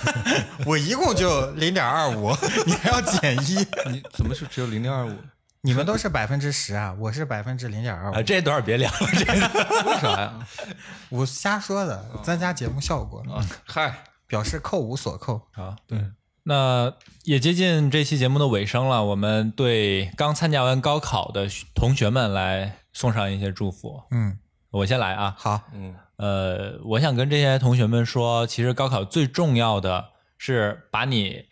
[0.66, 2.30] 我一共就零点二五，
[2.66, 3.56] 你还要减一？
[3.90, 5.16] 你怎么是只有零点二五？
[5.64, 8.22] 你们都是百分之十啊，我是百分之零点二啊，五。
[8.22, 9.32] 这段别聊了，这个
[9.90, 10.46] 为啥呀？
[11.08, 15.46] 我瞎说的，增加节目效果，啊，嗨，表示扣无所扣。
[15.52, 16.00] 啊，对。
[16.44, 16.90] 那
[17.24, 24.02] 也接近这期节目的尾声了，我们对刚参加完高考的同学们来送上一些祝福。
[24.10, 24.38] 嗯，
[24.70, 31.44] 我先来啊，好，嗯呃，我想跟这些同学们说，其实高考最重要的是把你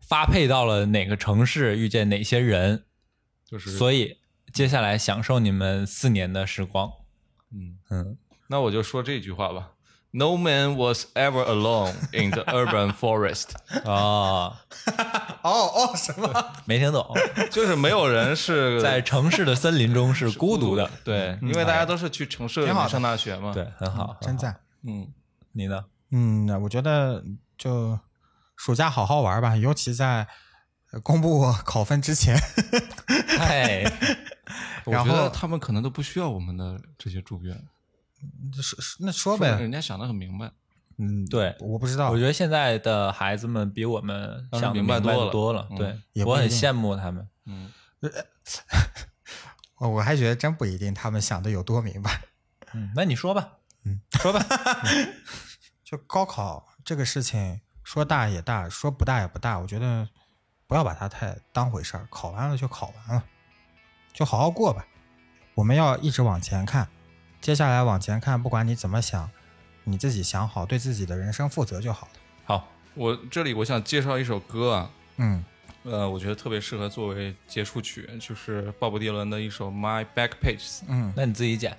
[0.00, 2.84] 发配到了哪个城市，遇见哪些人，
[3.44, 4.16] 就是所以
[4.54, 6.90] 接下来享受你们四年的时光。
[7.52, 8.16] 嗯嗯，
[8.48, 9.72] 那我就说这句话吧。
[10.14, 13.52] No man was ever alone in the urban forest，
[13.86, 14.52] 哦，
[15.42, 16.30] 哦哦，什么？
[16.66, 17.06] 没听懂，
[17.50, 20.90] 就是没有人是 在城市的森林中是孤独的。
[21.02, 23.52] 对，因为大家都是去城市里上大学嘛。
[23.54, 24.54] 对，，很好，真赞。
[24.86, 25.08] 嗯，
[25.52, 25.82] 你呢？
[26.10, 27.24] 嗯，我觉得
[27.56, 27.98] 就
[28.56, 30.26] 暑假好好玩吧，尤其在
[30.92, 32.36] 呃公布考分之前。
[33.38, 33.82] 嗨，
[34.84, 37.56] 我然后觉得他们可能都不需要我们的这些祝愿，
[38.54, 40.50] 说说那说呗，人家想的很明白。
[40.98, 45.66] 嗯，对我不知道我，觉得现在的孩子们比我们想明白多了多了。
[45.70, 45.76] 嗯
[46.12, 47.28] 对，我很羡慕他们。
[47.46, 47.72] 嗯，
[49.78, 52.20] 我我还觉得真不一定他们想的有多明白。
[52.74, 53.58] 嗯，那你说吧。
[53.84, 54.44] 嗯说吧，
[55.82, 59.58] 就高考这个事情，说大也大，说不大也不大。
[59.58, 60.08] 我觉得
[60.68, 63.24] 不要把它太当回事儿，考完了就考完了，
[64.12, 64.86] 就好好过吧。
[65.54, 66.88] 我们要一直往前看，
[67.42, 69.28] 接下来往前看，不管你怎么想，
[69.82, 72.12] 你自己想好，对自己的人生负责就好了。
[72.44, 75.44] 好，我这里我想介绍一首歌啊，嗯，
[75.82, 80.82] 呃，我觉得特别适合作为结束曲，就是鲍勃迪伦的一首《My Back Pages》。
[81.16, 81.76] 那你自己剪。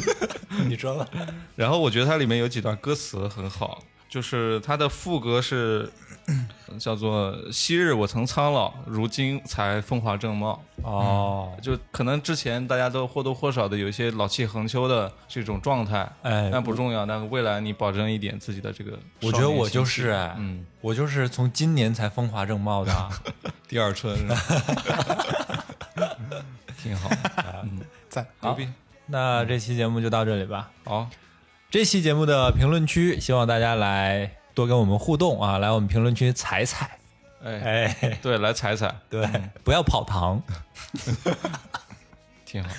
[0.66, 1.06] 你说吧。
[1.56, 5.90] 然后我觉得它里面有几段歌词很好，就是它的副歌是
[6.78, 10.62] 叫做“昔日我曾苍老，如今才风华正茂。
[10.82, 17.06] 哦”，，就可能之前大家都或多或少的有一些老气横秋的这种状态，哎，但不重要。
[17.06, 22.92] 但未来你保证一点自己的这个，我觉得我就是哎，嗯，我就是从今年才风华正茂的。
[22.92, 23.08] 啊。
[23.68, 24.16] 第二春
[26.80, 27.10] 挺好，
[27.64, 28.68] 嗯， 在牛逼，
[29.06, 30.70] 那这期节目就到这里吧。
[30.84, 31.08] 好，
[31.76, 36.98] 这期节目的评论区，希望大家来多跟我们互动啊，来我们评论区踩踩。
[37.44, 39.28] 哎，哎，对，来踩踩，对，
[39.62, 40.42] 不要跑堂。
[42.46, 42.70] 挺好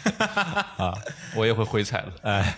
[0.84, 0.96] 啊，
[1.36, 2.56] 我也会回踩的，哎，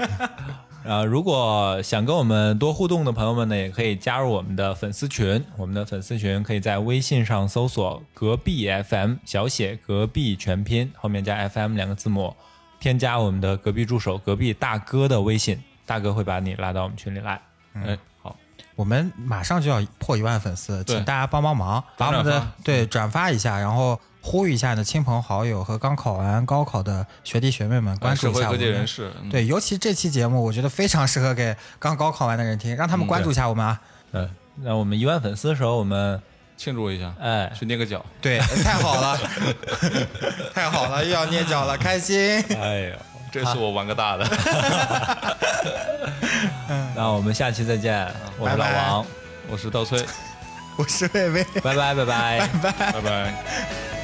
[0.86, 5.44] 啊，如果想跟我们多互动的朋友们呢，也可以加入我们的粉丝群。
[5.58, 12.34] 我们的粉丝群可以在微信上搜索“隔壁 FM”，小写“隔壁”全拼后面加 FM 两个字母，
[12.80, 17.42] 添加我们的隔壁助手隔壁大哥的微信，大哥会把你拉到我们群里来。
[17.74, 18.36] 哎，好，
[18.76, 28.60] 我们马上就要破一万粉丝，请大家帮帮忙，把我们的对转发一下，然后呼吁一下你的亲朋好友和刚考完高考的学弟学妹们关注一下我们。
[28.60, 33.82] 界人士，嗯，对，尤其这期节目，我觉得非常适合给刚高考完的人听，让他们关注一下我们啊！
[34.12, 36.22] 嗯，那我们一万粉丝的时候，我们
[36.56, 39.18] 庆祝一下，哎，去捏个脚，对， 太好了，
[40.54, 42.40] 太好了，又要捏脚了，开心！
[42.60, 42.96] 哎呦，
[43.32, 44.26] 这次我玩个大的，
[46.96, 48.08] 那我们下期再见，
[48.38, 49.06] 我是老拜拜王，
[49.50, 50.04] 我是刀崔，
[50.78, 51.44] 我是魏魏。
[51.64, 52.50] 拜拜拜拜。
[52.62, 53.99] 拜拜。